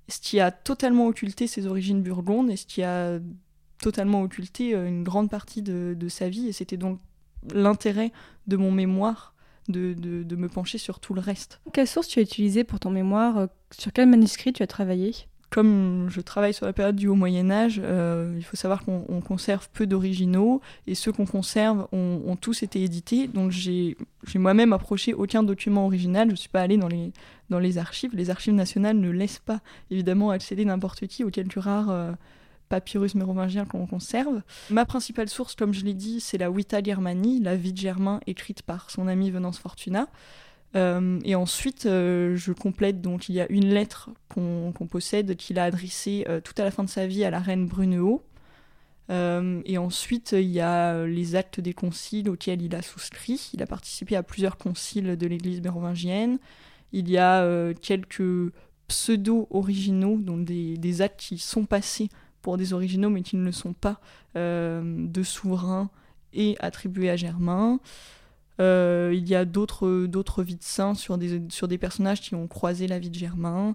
ce 0.09 0.21
qui 0.21 0.40
a 0.40 0.51
totalement 0.51 1.07
occulté 1.07 1.47
ses 1.47 1.67
origines 1.67 2.03
burgondes 2.03 2.51
et 2.51 2.57
ce 2.57 2.67
qui 2.67 2.83
a 2.83 3.19
totalement 3.81 4.23
occulté 4.23 4.75
euh, 4.75 4.87
une 4.87 5.03
grande 5.03 5.31
partie 5.31 5.62
de, 5.62 6.09
sa 6.09 6.29
vie. 6.29 6.49
Et 6.49 6.53
c'était 6.53 6.77
donc 6.77 7.01
l'intérêt 7.55 8.12
de 8.46 8.57
mon 8.57 8.70
mémoire 8.70 9.35
de, 9.68 9.94
de, 9.94 10.37
me 10.37 10.49
pencher 10.49 10.79
sur 10.79 11.01
tout 11.01 11.14
le 11.14 11.20
reste. 11.20 11.61
Quelle 11.72 11.87
source 11.87 12.09
tu 12.09 12.18
as 12.18 12.22
utilisée 12.22 12.64
pour 12.64 12.81
ton 12.81 12.90
mémoire 12.90 13.38
euh, 13.38 13.46
Sur 13.77 13.92
quel 13.92 14.09
manuscrit 14.09 14.53
tu 14.53 14.62
as 14.62 14.66
travaillé? 14.66 15.12
Comme 15.51 16.09
je 16.11 16.20
travaille 16.20 16.53
sur 16.53 16.66
la 16.66 16.72
période 16.72 16.96
du 16.96 17.07
Haut 17.07 17.14
Moyen 17.14 17.51
Âge, 17.51 17.81
euh, 17.83 18.35
il 18.37 18.42
faut 18.42 18.57
savoir 18.57 18.85
qu'on 18.85 19.20
conserve 19.20 19.68
peu 19.72 19.87
d'originaux 19.87 20.61
et 20.88 20.96
ceux 20.96 21.12
qu'on 21.12 21.25
conserve 21.25 21.87
ont, 21.92 22.37
tous 22.40 22.64
été 22.64 22.83
édités. 22.83 23.29
Donc 23.29 23.53
j'ai 23.53 23.96
moi-même 24.35 24.72
approché 24.72 25.14
aucun 25.14 25.44
document 25.44 25.87
original. 25.87 26.27
Je 26.29 26.33
ne 26.33 26.37
suis 26.37 26.49
pas 26.49 26.62
allée 26.62 26.77
dans 26.77 26.88
les, 26.88 27.12
dans 27.49 27.61
les 27.61 27.79
archives. 27.79 28.11
Les 28.14 28.29
archives 28.29 28.55
nationales 28.55 28.99
ne 28.99 29.11
laissent 29.11 29.38
pas 29.38 29.61
évidemment 29.90 30.31
accéder 30.31 30.64
n'importe 30.64 31.07
qui 31.07 31.22
aux 31.22 31.31
quelques 31.31 31.61
rares 31.61 31.90
euh, 31.90 32.12
papyrus 32.68 33.14
mérovingiens 33.14 33.64
qu'on 33.64 33.87
conserve. 33.87 34.42
Ma 34.70 34.85
principale 34.85 35.29
source, 35.29 35.55
comme 35.55 35.72
je 35.72 35.85
l'ai 35.85 35.94
dit, 35.94 36.20
c'est 36.20 36.38
la 36.38 36.50
Vita 36.50 36.83
Germani, 36.83 37.40
la 37.40 37.57
vie 37.57 37.72
de 37.72 37.79
Germain 37.79 38.20
écrite 38.26 38.62
par 38.62 38.90
son 38.90 39.07
ami 39.09 39.31
Venance 39.31 39.59
Fortuna. 39.59 40.09
Euh, 40.74 41.20
et 41.24 41.35
ensuite, 41.35 41.87
euh, 41.87 42.37
je 42.37 42.52
complète, 42.52 43.00
donc 43.00 43.29
il 43.29 43.35
y 43.35 43.40
a 43.40 43.50
une 43.50 43.68
lettre 43.68 44.11
qu'on 44.29 44.72
possède 44.90 45.37
qu'il 45.37 45.59
a 45.59 45.64
adressée 45.64 46.26
euh, 46.29 46.40
tout 46.40 46.52
à 46.59 46.64
la 46.64 46.70
fin 46.70 46.85
de 46.85 46.88
sa 46.88 47.07
vie 47.07 47.24
à 47.24 47.31
la 47.31 47.40
reine 47.40 47.66
Brunehaut. 47.66 48.22
et 49.09 49.79
ensuite, 49.79 50.33
il 50.33 50.50
y 50.50 50.61
a 50.61 51.07
les 51.07 51.37
actes 51.37 51.61
des 51.61 51.72
conciles 51.72 52.29
auxquels 52.29 52.61
il 52.61 52.74
a 52.74 52.83
souscrit. 52.83 53.50
Il 53.55 53.62
a 53.62 53.66
participé 53.66 54.16
à 54.16 54.22
plusieurs 54.22 54.59
conciles 54.59 55.16
de 55.16 55.26
l'église 55.26 55.62
mérovingienne. 55.62 56.38
Il 56.92 57.09
y 57.09 57.16
a 57.16 57.72
quelques 57.81 58.52
pseudo-originaux, 58.88 60.16
donc 60.18 60.44
des, 60.44 60.76
des, 60.76 61.02
actes 61.02 61.20
qui 61.20 61.38
sont 61.38 61.64
passés 61.66 62.09
pour 62.47 62.57
des 62.57 62.73
originaux 62.73 63.11
mais 63.11 63.23
qui 63.23 63.35
ne 63.35 63.45
le 63.45 63.51
sont 63.51 63.73
pas, 63.73 64.01
de 64.37 65.23
souverains 65.25 65.91
et 66.33 66.55
attribués 66.61 67.11
à 67.11 67.17
Germain. 67.17 67.81
Euh, 68.61 69.11
il 69.13 69.29
y 69.29 69.35
a 69.35 69.45
d'autres, 69.45 70.07
d'autres 70.07 70.45
vies 70.45 70.55
de 70.55 70.63
saints 70.63 70.95
sur 70.95 71.19
des, 71.19 71.43
sur 71.49 71.67
des 71.67 71.77
personnages 71.77 72.21
qui 72.21 72.37
ont 72.37 72.47
croisé 72.47 72.87
la 72.87 73.01
vie 73.01 73.11
de 73.11 73.17
Germain, 73.17 73.75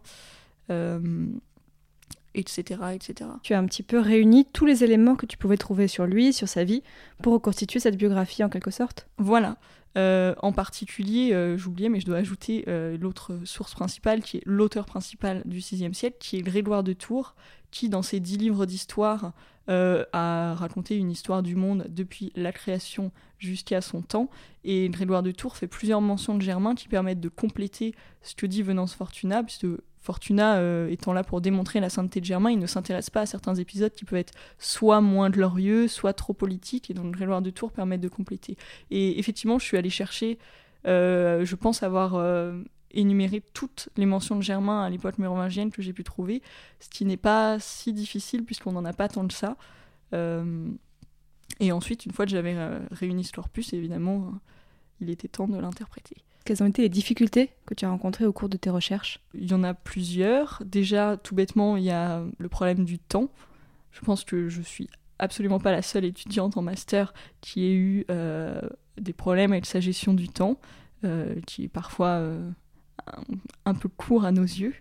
etc., 2.36 2.80
euh, 2.84 2.90
etc. 2.90 3.30
Tu 3.44 3.54
as 3.54 3.60
un 3.60 3.66
petit 3.66 3.84
peu 3.84 4.00
réuni 4.00 4.46
tous 4.46 4.66
les 4.66 4.84
éléments 4.84 5.16
que 5.16 5.26
tu 5.26 5.38
pouvais 5.38 5.58
trouver 5.58 5.88
sur 5.88 6.06
lui, 6.06 6.34
sur 6.34 6.48
sa 6.48 6.64
vie, 6.64 6.84
pour 7.22 7.34
reconstituer 7.34 7.80
cette 7.80 7.98
biographie 7.98 8.44
en 8.44 8.50
quelque 8.50 8.72
sorte? 8.72 9.08
Voilà. 9.18 9.58
Euh, 9.98 10.34
en 10.42 10.54
particulier, 10.54 11.36
j'oubliais, 11.58 11.90
mais 11.90 12.00
je 12.00 12.06
dois 12.06 12.18
ajouter 12.18 12.64
l'autre 13.00 13.40
source 13.44 13.74
principale, 13.74 14.22
qui 14.22 14.38
est 14.38 14.44
l'auteur 14.46 14.86
principal 14.86 15.42
du 15.46 15.58
VIe 15.58 15.94
siècle, 15.94 16.18
qui 16.20 16.38
est 16.38 16.42
Grégoire 16.42 16.84
de 16.84 16.94
Tours, 16.94 17.36
qui, 17.72 17.90
dans 17.90 18.02
ses 18.02 18.20
dix 18.20 18.38
livres 18.38 18.66
d'histoire, 18.66 19.34
euh, 19.70 20.04
a 20.12 20.56
raconté 20.56 20.98
une 20.98 21.12
histoire 21.12 21.44
du 21.44 21.56
monde 21.56 21.86
depuis 21.88 22.34
la 22.36 22.52
création 22.52 23.12
jusqu'à 23.38 23.80
son 23.80 24.02
temps. 24.02 24.30
Et 24.64 24.90
Grégoire 24.90 25.24
de 25.24 25.32
Tours 25.32 25.56
fait 25.56 25.68
plusieurs 25.68 26.02
mentions 26.02 26.36
de 26.36 26.42
Germain 26.42 26.74
qui 26.74 26.88
permettent 26.88 27.20
de 27.20 27.30
compléter 27.30 27.94
ce 28.22 28.36
que 28.36 28.48
dit 28.48 28.64
Venance 28.64 28.96
Fortuna, 28.96 29.44
puisque 29.44 29.68
Fortuna 30.02 30.58
euh, 30.58 30.90
étant 30.90 31.14
là 31.14 31.24
pour 31.24 31.42
démontrer 31.42 31.80
la 31.80 31.90
sainteté 31.90 32.20
de 32.20 32.26
Germain, 32.26 32.52
il 32.52 32.60
ne 32.60 32.68
s'intéresse 32.68 33.10
pas 33.10 33.22
à 33.22 33.26
certains 33.26 33.56
épisodes 33.56 33.94
qui 33.94 34.04
peuvent 34.04 34.20
être 34.20 34.34
soit 34.58 35.00
moins 35.00 35.30
glorieux, 35.30 35.88
soit 35.88 36.14
trop 36.14 36.34
politiques, 36.34 36.90
et 36.90 36.94
donc 36.94 37.12
Grégoire 37.12 37.42
de 37.42 37.50
Tours 37.50 37.72
permet 37.72 37.98
de 37.98 38.08
compléter. 38.08 38.58
Et 38.90 39.20
effectivement, 39.20 39.60
je 39.60 39.66
suis 39.66 39.78
allée 39.78 39.90
chercher, 39.90 40.40
euh, 40.88 41.46
je 41.46 41.56
pense 41.56 41.84
avoir 41.84 42.16
énumérer 42.94 43.42
toutes 43.54 43.90
les 43.98 44.06
mentions 44.06 44.36
de 44.36 44.42
Germain 44.42 44.84
à 44.84 44.90
l'époque 44.90 45.18
mérovingienne 45.18 45.72
que 45.72 45.82
j'ai 45.82 45.94
pu 45.94 46.04
trouver, 46.04 46.42
ce 46.80 46.90
qui 46.90 47.06
n'est 47.06 47.18
pas 47.18 47.60
si 47.60 47.94
difficile 47.94 48.44
puisqu'on 48.44 48.74
n'en 48.74 48.86
a 48.86 48.94
pas 48.94 49.08
tant 49.08 49.24
de 49.24 49.32
ça. 49.32 49.58
Euh, 50.14 50.70
et 51.60 51.72
ensuite, 51.72 52.06
une 52.06 52.12
fois 52.12 52.26
que 52.26 52.32
j'avais 52.32 52.56
euh, 52.56 52.80
réuni 52.92 53.24
ce 53.24 53.32
corpus, 53.32 53.74
évidemment, 53.74 54.28
euh, 54.28 54.38
il 55.00 55.10
était 55.10 55.28
temps 55.28 55.48
de 55.48 55.58
l'interpréter. 55.58 56.18
Quelles 56.46 56.64
ont 56.64 56.68
été 56.68 56.82
les 56.82 56.90
difficultés 56.90 57.52
que 57.66 57.74
tu 57.74 57.86
as 57.86 57.90
rencontrées 57.90 58.26
au 58.26 58.34
cours 58.34 58.50
de 58.50 58.58
tes 58.58 58.70
recherches? 58.70 59.20
Il 59.34 59.50
y 59.50 59.54
en 59.54 59.64
a 59.64 59.74
plusieurs. 59.74 60.62
Déjà, 60.66 61.18
tout 61.18 61.36
bêtement, 61.36 61.78
il 61.78 61.84
y 61.84 61.92
a 61.92 62.24
le 62.38 62.50
problème 62.50 62.84
du 62.84 63.00
temps. 63.00 63.30
Je 63.92 64.02
pense 64.02 64.24
que 64.24 64.50
je 64.50 64.62
suis 64.62 64.90
absolument 65.20 65.60
pas 65.60 65.72
la 65.72 65.82
seule 65.82 66.06
étudiante 66.06 66.58
en 66.58 66.62
master 66.62 67.14
qui 67.42 67.66
ait 67.66 67.76
eu 67.76 68.06
des 68.98 69.14
problèmes 69.14 69.52
avec 69.52 69.66
sa 69.66 69.80
gestion 69.80 70.14
du 70.14 70.30
temps, 70.30 70.60
qui 71.46 71.66
est 71.66 71.70
parfois 71.70 72.24
un 73.66 73.74
peu 73.74 73.90
court 73.90 74.26
à 74.26 74.32
nos 74.32 74.44
yeux. 74.44 74.74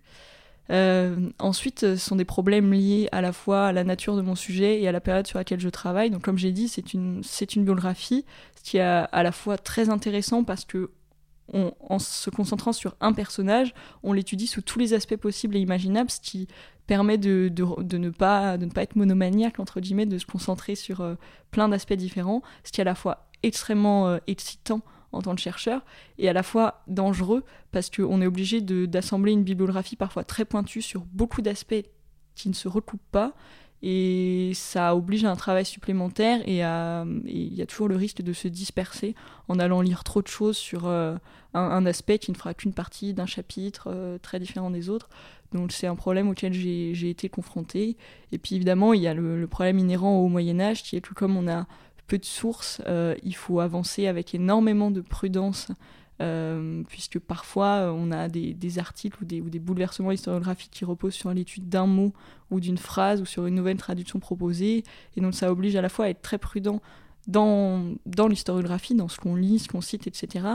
Euh, 0.71 1.31
ensuite, 1.41 1.81
ce 1.81 1.97
sont 1.97 2.17
des 2.17 2.25
problèmes 2.25 2.73
liés 2.73 3.09
à 3.11 3.21
la 3.21 3.33
fois 3.33 3.67
à 3.67 3.73
la 3.73 3.83
nature 3.83 4.17
de 4.17 4.23
mon 4.23 4.37
sujet 4.37 4.81
et 4.81 4.87
à 4.87 4.93
la 4.93 5.01
période 5.01 5.27
sur 5.27 5.39
laquelle 5.39 5.61
je 5.61 5.69
travaille. 5.69 6.11
Donc, 6.11 6.23
comme 6.23 6.39
j'ai 6.39 6.53
dit, 6.53 6.69
c'est 6.69 6.95
une, 6.95 7.23
une 7.57 7.65
biographie, 7.65 8.25
ce 8.57 8.71
qui 8.71 8.77
est 8.77 8.81
à, 8.81 9.23
la 9.23 9.33
fois 9.33 9.59
très 9.59 9.91
intéressant 9.91 10.45
parce 10.45 10.65
que 10.65 10.91
en 11.53 11.99
se 11.99 12.31
concentrant 12.31 12.73
sur 12.73 12.95
un 13.01 13.13
personnage, 13.13 13.75
on 14.03 14.13
l'étudie 14.13 14.47
sous 14.47 14.63
tous 14.63 14.79
les 14.79 14.95
aspects 14.95 15.17
possibles 15.17 15.57
et 15.57 15.61
imaginables, 15.61 16.11
ce 16.11 16.21
qui 16.21 16.49
permet 16.87 17.19
de, 17.19 17.53
ne 17.97 18.11
pas, 18.11 18.57
être 18.77 18.97
monomaniaque, 18.97 19.61
entre 19.61 19.81
guillemets, 19.81 20.07
de 20.07 20.19
se 20.19 20.27
concentrer 20.27 20.75
sur 20.75 21.01
euh, 21.01 21.15
plein 21.51 21.69
d'aspects 21.69 21.93
différents, 21.93 22.43
ce 22.65 22.73
qui 22.73 22.81
est 22.81 22.83
à 22.83 22.85
la 22.85 22.95
fois 22.95 23.29
extrêmement 23.43 24.09
euh, 24.09 24.19
excitant 24.27 24.83
en 25.13 25.23
tant 25.23 25.35
que 25.35 25.41
chercheur 25.41 25.85
et 26.19 26.29
à 26.29 26.33
la 26.33 26.43
fois 26.43 26.83
dangereux 26.87 27.45
parce 27.73 27.91
qu'on 27.91 28.21
est 28.23 28.27
obligé 28.27 28.61
d'assembler 28.61 29.33
une 29.33 29.45
bibliographie 29.45 29.97
parfois 29.97 30.25
très 30.25 30.45
pointue 30.45 30.83
sur 30.83 31.03
beaucoup 31.13 31.43
d'aspects 31.43 31.85
qui 32.35 32.49
ne 32.49 32.55
se 32.55 32.69
recoupent 32.69 33.01
pas 33.11 33.35
et 33.83 34.53
ça 34.55 34.95
oblige 34.95 35.25
à 35.25 35.31
un 35.31 35.37
travail 35.37 35.65
supplémentaire 35.65 36.41
et 36.47 36.59
il 36.59 37.55
y 37.55 37.63
a 37.63 37.67
toujours 37.67 37.89
le 37.89 37.97
risque 37.97 38.23
de 38.23 38.33
se 38.33 38.49
disperser 38.49 39.15
en 39.49 39.59
allant 39.59 39.81
lire 39.81 40.05
trop 40.05 40.21
de 40.21 40.29
choses 40.29 40.57
sur 40.57 40.87
euh, 40.87 41.17
un, 41.55 41.87
aspect 41.87 42.19
qui 42.19 42.31
ne 42.31 42.37
fera 42.37 42.53
qu'une 42.55 42.75
partie 42.75 43.15
d'un 43.15 43.27
chapitre 43.27 43.89
euh, 43.91 44.19
très 44.19 44.39
différent 44.39 44.71
des 44.71 44.91
autres. 44.91 45.09
Donc 45.53 45.73
c'est 45.73 45.87
un 45.87 45.97
problème 45.97 46.29
auquel 46.29 46.53
j'ai 46.53 47.11
été 47.11 47.29
confrontée. 47.29 47.97
Et 48.33 48.39
puis 48.39 48.55
évidemment, 48.55 48.93
il 48.93 49.01
y 49.01 49.09
a 49.09 49.15
le, 49.15 49.47
problème 49.47 49.79
inhérent 49.79 50.19
au 50.19 50.29
Moyen 50.29 50.61
Âge 50.61 50.83
qui 50.83 50.97
est 50.97 51.01
que 51.01 51.15
comme 51.15 51.37
on 51.37 51.49
a 51.49 51.67
peu 52.07 52.19
de 52.19 52.25
sources, 52.25 52.83
euh, 52.87 53.15
il 53.23 53.35
faut 53.35 53.61
avancer 53.61 54.07
avec 54.07 54.35
énormément 54.35 54.91
de 54.91 55.01
prudence 55.01 55.69
euh, 56.21 56.83
puisque 56.89 57.19
parfois 57.19 57.67
euh, 57.67 57.93
on 57.97 58.11
a 58.13 58.29
des, 58.29 58.79
articles 58.79 59.23
ou 59.23 59.25
des, 59.25 59.41
bouleversements 59.59 60.13
historiographiques 60.13 60.71
qui 60.71 60.85
reposent 60.85 61.15
sur 61.15 61.33
l'étude 61.33 61.71
d'un 61.71 61.87
mot 61.87 62.13
ou 62.51 62.61
d'une 62.61 62.77
phrase 62.77 63.23
ou 63.23 63.25
sur 63.25 63.47
une 63.47 63.55
nouvelle 63.55 63.79
traduction 63.79 64.19
proposée, 64.19 64.85
et 65.17 65.21
donc 65.23 65.35
ça 65.35 65.51
oblige 65.51 65.77
à 65.77 65.83
la 65.83 65.89
fois 65.89 66.07
à 66.07 66.09
être 66.09 66.21
très 66.21 66.37
prudent 66.37 66.83
dans, 67.27 67.95
l'historiographie, 68.29 68.95
dans 68.95 69.09
ce 69.09 69.19
qu'on 69.19 69.35
lit, 69.35 69.61
ce 69.61 69.69
qu'on 69.69 69.81
cite, 69.81 70.07
etc., 70.07 70.47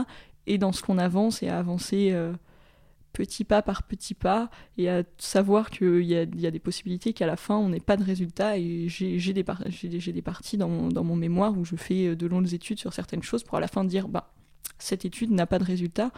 et 0.46 0.58
dans 0.58 0.70
ce 0.70 0.82
qu'on 0.82 0.98
avance, 0.98 1.42
et 1.42 1.48
à 1.48 1.58
avancer 1.58 2.10
euh, 2.12 2.32
petit 3.12 3.42
pas 3.42 3.62
par 3.62 3.82
petit 3.82 4.14
pas, 4.14 4.50
et 4.78 4.88
à 4.88 5.02
savoir 5.18 5.70
qu'il 5.70 6.02
y 6.02 6.12
y 6.12 6.46
a 6.46 6.50
des 6.50 6.60
possibilités 6.60 7.12
qu'à 7.12 7.26
la 7.26 7.36
fin 7.36 7.56
on 7.56 7.70
n'ait 7.70 7.80
pas 7.80 7.96
de 7.96 8.04
résultat, 8.04 8.56
et 8.56 8.86
j'ai 8.88 9.32
des, 9.32 9.42
des, 9.42 10.22
parties 10.22 10.58
dans 10.58 10.68
mon, 10.68 10.88
dans 10.90 11.02
mon 11.02 11.16
mémoire 11.16 11.58
où 11.58 11.64
je 11.64 11.74
fais 11.74 12.14
de 12.14 12.26
longues 12.28 12.54
études 12.54 12.78
sur 12.78 12.92
certaines 12.92 13.24
choses 13.24 13.42
pour 13.42 13.56
à 13.56 13.60
la 13.60 13.68
fin 13.68 13.84
dire, 13.84 14.06
bah, 14.06 14.32
cette 14.78 15.04
étude 15.04 15.30
n'a 15.30 15.46
pas 15.46 15.58
de 15.58 15.64
résultat. 15.64 16.10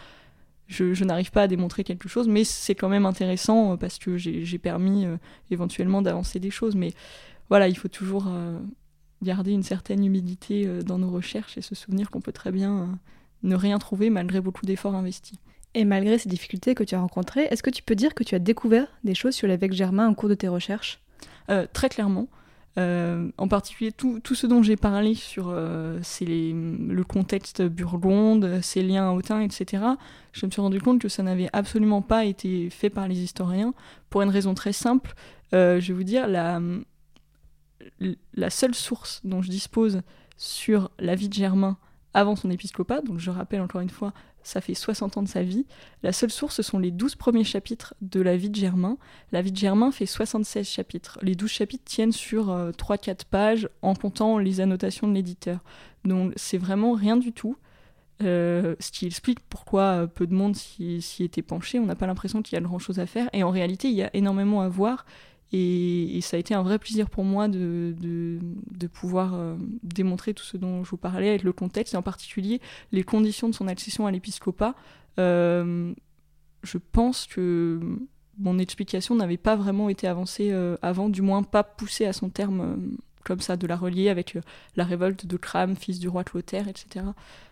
Je, 0.68 1.02
n'arrive 1.02 1.30
pas 1.30 1.42
à 1.42 1.48
démontrer 1.48 1.82
quelque 1.82 2.08
chose, 2.08 2.28
mais 2.28 2.44
c'est 2.44 2.74
quand 2.74 2.90
même 2.90 3.06
intéressant 3.06 3.72
euh, 3.72 3.76
parce 3.76 3.98
que 3.98 4.18
j'ai 4.18 4.58
permis 4.58 5.06
euh, 5.06 5.16
éventuellement 5.50 6.02
d'avancer 6.02 6.40
des 6.40 6.50
choses. 6.50 6.76
Mais 6.76 6.92
voilà, 7.48 7.68
il 7.68 7.76
faut 7.76 7.88
toujours 7.88 8.26
euh, 8.28 8.58
garder 9.22 9.52
une 9.52 9.62
certaine 9.62 10.04
humilité 10.04 10.66
dans 10.84 10.98
nos 10.98 11.10
recherches 11.10 11.56
et 11.56 11.62
se 11.62 11.74
souvenir 11.74 12.10
qu'on 12.10 12.20
peut 12.20 12.32
très 12.32 12.52
bien 12.52 12.98
ne 13.42 13.54
rien 13.54 13.78
trouver 13.78 14.10
malgré 14.10 14.42
beaucoup 14.42 14.66
d'efforts 14.66 14.94
investis. 14.94 15.38
Et 15.74 15.84
malgré 15.84 16.18
ces 16.18 16.28
difficultés 16.28 16.74
que 16.74 16.84
tu 16.84 16.94
as 16.94 17.00
rencontrées, 17.00 17.46
est-ce 17.50 17.62
que 17.62 17.70
tu 17.70 17.82
peux 17.82 17.94
dire 17.94 18.14
que 18.14 18.24
tu 18.24 18.34
as 18.34 18.38
découvert 18.38 18.86
des 19.04 19.14
choses 19.14 19.34
sur 19.34 19.48
l'évêque 19.48 19.72
Germain 19.72 20.10
au 20.10 20.14
cours 20.14 20.28
de 20.28 20.34
tes 20.34 20.48
recherches? 20.48 21.00
Très 21.72 21.88
clairement. 21.88 22.28
Euh, 22.78 23.30
en 23.38 23.48
particulier, 23.48 23.90
tout, 23.90 24.20
ce 24.34 24.46
dont 24.46 24.62
j'ai 24.62 24.76
parlé 24.76 25.14
sur 25.14 25.48
euh, 25.48 25.98
le 26.20 27.02
contexte 27.02 27.62
burgonde, 27.62 28.60
ses 28.62 28.82
liens 28.82 29.10
à 29.10 29.12
Autun, 29.12 29.40
etc., 29.40 29.82
je 30.32 30.46
me 30.46 30.50
suis 30.50 30.60
rendu 30.60 30.80
compte 30.80 31.00
que 31.00 31.08
ça 31.08 31.24
n'avait 31.24 31.48
absolument 31.52 32.02
pas 32.02 32.24
été 32.24 32.70
fait 32.70 32.90
par 32.90 33.08
les 33.08 33.18
historiens, 33.18 33.74
pour 34.10 34.22
une 34.22 34.28
raison 34.30 34.54
très 34.54 34.72
simple. 34.72 35.14
Euh, 35.54 35.80
je 35.80 35.88
vais 35.88 35.94
vous 35.94 36.04
dire, 36.04 36.28
la, 36.28 36.60
la 38.34 38.50
seule 38.50 38.74
source 38.74 39.22
dont 39.24 39.42
je 39.42 39.50
dispose 39.50 40.02
sur 40.36 40.90
la 41.00 41.16
vie 41.16 41.28
de 41.28 41.34
Germain 41.34 41.78
avant 42.14 42.36
son 42.36 42.50
épiscopat, 42.50 43.02
donc 43.02 43.18
je 43.18 43.30
rappelle 43.30 43.60
encore 43.60 43.80
une 43.80 43.90
fois, 43.90 44.12
ça 44.42 44.60
fait 44.60 44.74
60 44.74 45.18
ans 45.18 45.22
de 45.22 45.28
sa 45.28 45.42
vie. 45.42 45.66
La 46.02 46.12
seule 46.12 46.30
source, 46.30 46.56
ce 46.56 46.62
sont 46.62 46.78
les 46.78 46.90
12 46.90 47.16
premiers 47.16 47.44
chapitres 47.44 47.94
de 48.00 48.20
la 48.20 48.36
vie 48.36 48.50
de 48.50 48.56
Germain. 48.56 48.96
La 49.30 49.42
vie 49.42 49.52
de 49.52 49.56
Germain 49.56 49.90
fait 49.90 50.06
76 50.06 50.66
chapitres. 50.66 51.18
Les 51.22 51.34
12 51.34 51.50
chapitres 51.50 51.84
tiennent 51.84 52.12
sur 52.12 52.48
3-4 52.48 53.10
euh, 53.10 53.14
pages 53.30 53.68
en 53.82 53.94
comptant 53.94 54.38
les 54.38 54.60
annotations 54.60 55.06
de 55.06 55.12
l'éditeur. 55.12 55.60
Donc 56.04 56.32
c'est 56.36 56.58
vraiment 56.58 56.92
rien 56.92 57.16
du 57.16 57.32
tout. 57.32 57.56
Euh, 58.20 58.74
ce 58.80 58.90
qui 58.90 59.06
explique 59.06 59.38
pourquoi 59.48 59.82
euh, 59.82 60.06
peu 60.08 60.26
de 60.26 60.34
monde 60.34 60.56
s'y 60.56 61.04
était 61.20 61.42
penché. 61.42 61.78
On 61.78 61.86
n'a 61.86 61.94
pas 61.94 62.06
l'impression 62.06 62.42
qu'il 62.42 62.56
y 62.56 62.58
a 62.58 62.60
grand 62.60 62.78
chose 62.78 62.98
à 62.98 63.06
faire. 63.06 63.28
Et 63.32 63.42
en 63.42 63.50
réalité, 63.50 63.88
il 63.88 63.94
y 63.94 64.02
a 64.02 64.10
énormément 64.14 64.60
à 64.60 64.68
voir. 64.68 65.04
Et, 65.52 66.20
ça 66.22 66.36
a 66.36 66.40
été 66.40 66.54
un 66.54 66.62
vrai 66.62 66.78
plaisir 66.78 67.08
pour 67.08 67.24
moi 67.24 67.48
de, 67.48 67.94
pouvoir 68.92 69.34
euh, 69.34 69.56
démontrer 69.82 70.34
tout 70.34 70.44
ce 70.44 70.56
dont 70.56 70.84
je 70.84 70.90
vous 70.90 70.96
parlais 70.96 71.30
avec 71.30 71.42
le 71.42 71.52
contexte, 71.52 71.94
et 71.94 71.96
en 71.96 72.02
particulier 72.02 72.60
les 72.92 73.02
conditions 73.02 73.48
de 73.48 73.54
son 73.54 73.68
accession 73.68 74.06
à 74.06 74.10
l'épiscopat. 74.10 74.74
Euh, 75.18 75.92
je 76.62 76.78
pense 76.78 77.26
que 77.26 77.80
mon 78.38 78.58
explication 78.58 79.14
n'avait 79.14 79.36
pas 79.36 79.56
vraiment 79.56 79.88
été 79.88 80.06
avancée 80.06 80.50
euh, 80.50 80.76
avant, 80.82 81.08
du 81.08 81.22
moins 81.22 81.42
pas 81.42 81.64
poussée 81.64 82.04
à 82.04 82.12
son 82.12 82.28
terme 82.28 82.96
comme 83.28 83.40
ça, 83.40 83.56
de 83.56 83.66
la 83.66 83.76
relier 83.76 84.08
avec 84.08 84.34
euh, 84.34 84.40
la 84.74 84.84
révolte 84.84 85.26
de 85.26 85.36
Cram, 85.36 85.76
fils 85.76 86.00
du 86.00 86.08
roi 86.08 86.24
Clotaire, 86.24 86.66
etc. 86.66 87.04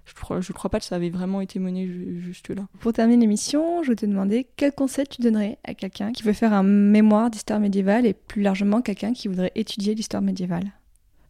Je 0.04 0.12
ne 0.12 0.16
crois, 0.16 0.40
je 0.40 0.52
crois 0.52 0.70
pas 0.70 0.80
que 0.80 0.84
ça 0.84 0.96
avait 0.96 1.10
vraiment 1.10 1.40
été 1.40 1.58
mené 1.58 1.86
jusque-là. 1.86 2.62
Pour 2.80 2.92
terminer 2.92 3.20
l'émission, 3.20 3.82
je 3.82 3.90
vais 3.90 3.96
te 3.96 4.06
demander 4.06 4.46
quel 4.56 4.72
conseil 4.72 5.06
tu 5.06 5.22
donnerais 5.22 5.58
à 5.64 5.74
quelqu'un 5.74 6.12
qui 6.12 6.22
veut 6.22 6.32
faire 6.32 6.52
un 6.52 6.62
mémoire 6.62 7.30
d'histoire 7.30 7.60
médiévale 7.60 8.06
et 8.06 8.14
plus 8.14 8.42
largement 8.42 8.80
quelqu'un 8.80 9.12
qui 9.12 9.28
voudrait 9.28 9.52
étudier 9.54 9.94
l'histoire 9.94 10.22
médiévale 10.22 10.72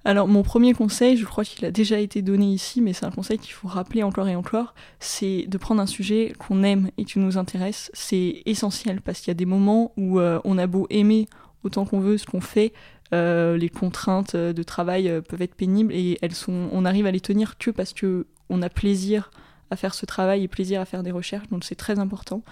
alors 0.04 0.28
mon 0.28 0.44
premier 0.44 0.72
conseil, 0.72 1.16
je 1.16 1.24
crois 1.24 1.42
qu'il 1.42 1.64
a 1.64 1.72
déjà 1.72 1.98
été 1.98 2.22
donné 2.22 2.52
ici, 2.52 2.80
mais 2.80 2.92
c'est 2.92 3.06
un 3.06 3.10
conseil 3.10 3.40
qu'il 3.40 3.52
faut 3.52 3.66
rappeler 3.66 4.04
encore 4.04 4.28
et 4.28 4.36
encore, 4.36 4.72
c'est 5.00 5.46
de 5.48 5.58
prendre 5.58 5.82
un 5.82 5.86
sujet 5.86 6.32
qu'on 6.38 6.62
aime 6.62 6.92
et 6.96 7.04
qui 7.04 7.18
nous 7.18 7.38
intéresse. 7.38 7.90
C'est 7.92 8.40
essentiel 8.46 9.00
parce 9.00 9.18
qu'il 9.18 9.30
y 9.30 9.30
a 9.32 9.34
des 9.34 9.46
moments 9.46 9.90
où 9.96 10.20
euh, 10.20 10.38
on 10.44 10.58
a 10.58 10.68
beau 10.68 10.86
aimer 10.90 11.26
autant 11.64 11.84
qu'on 11.84 11.98
veut 11.98 12.18
ce 12.18 12.24
qu'on 12.26 12.40
fait, 12.40 12.72
euh, 13.14 13.56
les 13.56 13.68
contraintes 13.68 14.34
de 14.34 14.62
travail 14.62 15.08
euh, 15.08 15.20
peuvent 15.20 15.42
être 15.42 15.54
pénibles 15.54 15.92
et 15.92 16.18
elles 16.22 16.34
sont, 16.34 16.68
on 16.72 16.84
arrive 16.84 17.06
à 17.06 17.12
les 17.12 17.20
tenir 17.20 17.56
que 17.56 17.70
parce 17.70 17.92
que 17.92 18.26
on 18.48 18.62
a 18.62 18.68
plaisir 18.68 19.30
à 19.70 19.76
faire 19.76 19.94
ce 19.94 20.06
travail 20.06 20.42
et 20.42 20.48
plaisir 20.48 20.80
à 20.80 20.84
faire 20.84 21.02
des 21.02 21.12
recherches, 21.12 21.48
donc 21.48 21.64
c'est 21.64 21.76
très 21.76 21.98
important. 21.98 22.42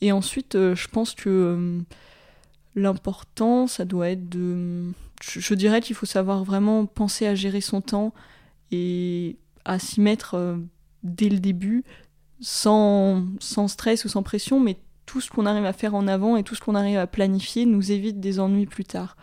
Et 0.00 0.12
ensuite, 0.12 0.54
euh, 0.54 0.74
je 0.74 0.88
pense 0.88 1.14
que 1.14 1.80
l'important, 2.74 3.66
ça 3.66 3.84
doit 3.84 4.10
être 4.10 4.28
de, 4.28 4.92
je, 5.22 5.54
dirais 5.54 5.80
qu'il 5.80 5.96
faut 5.96 6.06
savoir 6.06 6.44
vraiment 6.44 6.86
penser 6.86 7.26
à 7.26 7.34
gérer 7.34 7.60
son 7.60 7.80
temps 7.80 8.14
et 8.70 9.36
à 9.64 9.78
s'y 9.78 10.00
mettre 10.00 10.58
dès 11.02 11.28
le 11.28 11.38
début, 11.38 11.84
sans, 12.40 13.24
sans 13.40 13.68
stress 13.68 14.04
ou 14.04 14.08
sans 14.08 14.22
pression, 14.22 14.60
mais 14.60 14.76
tout 15.06 15.20
ce 15.20 15.30
qu'on 15.30 15.46
arrive 15.46 15.64
à 15.64 15.72
faire 15.72 15.94
en 15.94 16.06
avant 16.06 16.36
et 16.36 16.42
tout 16.44 16.54
ce 16.54 16.60
qu'on 16.60 16.74
arrive 16.74 16.98
à 16.98 17.06
planifier 17.06 17.66
nous 17.66 17.90
évite 17.90 18.20
des 18.20 18.40
ennuis 18.40 18.66
plus 18.66 18.84
tard. 18.84 19.16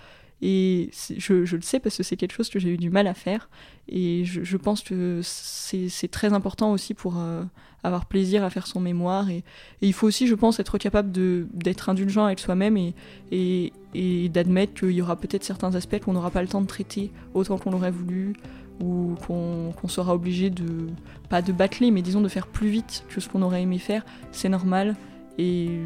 Et 0.47 0.91
je, 1.17 1.55
le 1.55 1.61
sais 1.63 1.79
parce 1.79 1.97
que 1.97 2.03
c'est 2.03 2.17
quelque 2.17 2.33
chose 2.33 2.49
que 2.49 2.59
j'ai 2.59 2.69
eu 2.69 2.77
du 2.77 2.91
mal 2.91 3.07
à 3.07 3.15
faire. 3.15 3.49
Et 3.89 4.25
je, 4.25 4.57
pense 4.57 4.83
que 4.83 5.21
c'est 5.23 6.11
très 6.11 6.33
important 6.33 6.71
aussi 6.71 6.93
pour 6.93 7.17
euh, 7.17 7.43
avoir 7.83 8.05
plaisir 8.05 8.43
à 8.43 8.51
faire 8.51 8.67
son 8.67 8.79
mémoire. 8.79 9.27
Et, 9.31 9.43
il 9.81 9.91
faut 9.91 10.05
aussi, 10.05 10.27
je 10.27 10.35
pense, 10.35 10.59
être 10.59 10.77
capable 10.77 11.11
d'être 11.11 11.89
indulgent 11.89 12.25
avec 12.25 12.37
soi-même 12.37 12.77
et, 12.77 12.93
et, 13.95 14.29
d'admettre 14.29 14.75
qu'il 14.75 14.91
y 14.91 15.01
aura 15.01 15.15
peut-être 15.15 15.43
certains 15.43 15.73
aspects 15.73 15.97
qu'on 15.97 16.13
n'aura 16.13 16.29
pas 16.29 16.43
le 16.43 16.47
temps 16.47 16.61
de 16.61 16.67
traiter 16.67 17.11
autant 17.33 17.57
qu'on 17.57 17.71
l'aurait 17.71 17.89
voulu 17.89 18.33
ou 18.79 19.15
qu'on 19.25 19.87
sera 19.87 20.13
obligé 20.13 20.51
de, 20.51 20.89
pas 21.27 21.41
de 21.41 21.53
bâcler, 21.53 21.89
mais 21.89 22.03
disons 22.03 22.21
de 22.21 22.27
faire 22.27 22.45
plus 22.45 22.67
vite 22.67 23.03
que 23.09 23.19
ce 23.19 23.29
qu'on 23.29 23.41
aurait 23.41 23.63
aimé 23.63 23.79
faire. 23.79 24.05
C'est 24.31 24.49
normal. 24.49 24.95
Et 25.39 25.81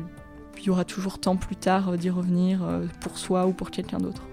il 0.57 0.63
y 0.65 0.69
aura 0.69 0.83
toujours 0.83 1.17
temps 1.17 1.37
plus 1.37 1.55
tard 1.55 1.97
d'y 1.97 2.09
revenir 2.09 2.61
euh, 2.61 2.87
pour 2.99 3.17
soi 3.17 3.47
ou 3.47 3.53
pour 3.53 3.71
quelqu'un 3.71 3.99
d'autre. 3.99 4.28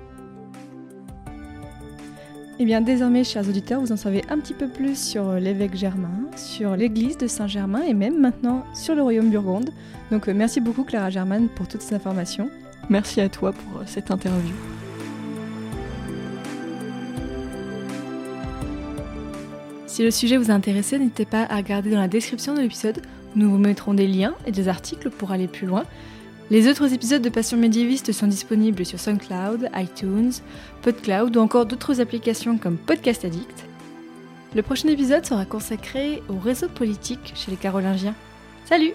Eh 2.58 2.64
bien, 2.64 2.80
désormais, 2.80 3.22
chers 3.22 3.46
auditeurs, 3.46 3.80
vous 3.82 3.92
en 3.92 3.98
savez 3.98 4.22
un 4.30 4.38
petit 4.38 4.54
peu 4.54 4.66
plus 4.66 4.98
sur 4.98 5.34
l'évêque 5.34 5.76
Germain, 5.76 6.30
sur 6.36 6.74
l'église 6.74 7.18
de 7.18 7.26
Saint-Germain 7.26 7.82
et 7.82 7.92
même 7.92 8.18
maintenant 8.18 8.64
sur 8.72 8.94
le 8.94 9.02
royaume 9.02 9.28
burgonde. 9.28 9.68
Donc, 10.10 10.26
euh, 10.26 10.32
merci 10.34 10.62
beaucoup, 10.62 10.84
Clara 10.84 11.10
Germain, 11.10 11.48
pour 11.54 11.68
toutes 11.68 11.82
ces 11.82 11.94
informations. 11.94 12.48
Merci 12.88 13.20
à 13.20 13.28
toi 13.28 13.52
pour 13.52 13.80
euh, 13.80 13.84
cette 13.84 14.10
interview. 14.10 14.54
Si 19.86 20.02
le 20.02 20.10
sujet 20.10 20.38
vous 20.38 20.50
a 20.50 20.54
intéressé, 20.54 20.98
n'hésitez 20.98 21.26
pas 21.26 21.42
à 21.42 21.56
regarder 21.56 21.90
dans 21.90 22.00
la 22.00 22.08
description 22.08 22.54
de 22.54 22.60
l'épisode. 22.60 23.02
Nous 23.34 23.50
vous 23.50 23.58
mettrons 23.58 23.92
des 23.92 24.06
liens 24.06 24.34
et 24.46 24.50
des 24.50 24.68
articles 24.68 25.10
pour 25.10 25.30
aller 25.30 25.46
plus 25.46 25.66
loin. 25.66 25.84
Les 26.48 26.68
autres 26.68 26.92
épisodes 26.92 27.22
de 27.22 27.28
Passion 27.28 27.56
médiéviste 27.56 28.12
sont 28.12 28.28
disponibles 28.28 28.86
sur 28.86 29.00
SoundCloud, 29.00 29.68
iTunes, 29.74 30.30
PodCloud 30.82 31.36
ou 31.36 31.40
encore 31.40 31.66
d'autres 31.66 32.00
applications 32.00 32.56
comme 32.56 32.76
Podcast 32.76 33.24
Addict. 33.24 33.64
Le 34.54 34.62
prochain 34.62 34.88
épisode 34.88 35.26
sera 35.26 35.44
consacré 35.44 36.22
au 36.28 36.38
réseau 36.38 36.68
politique 36.68 37.32
chez 37.34 37.50
les 37.50 37.56
Carolingiens. 37.56 38.14
Salut 38.64 38.92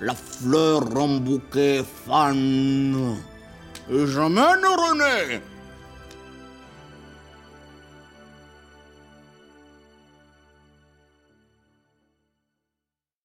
La 0.00 0.14
fleur 0.14 0.84
en 0.96 1.18
bouquet 1.18 1.82
fan. 2.06 3.16
J'emmène 3.90 4.64
René 4.64 5.42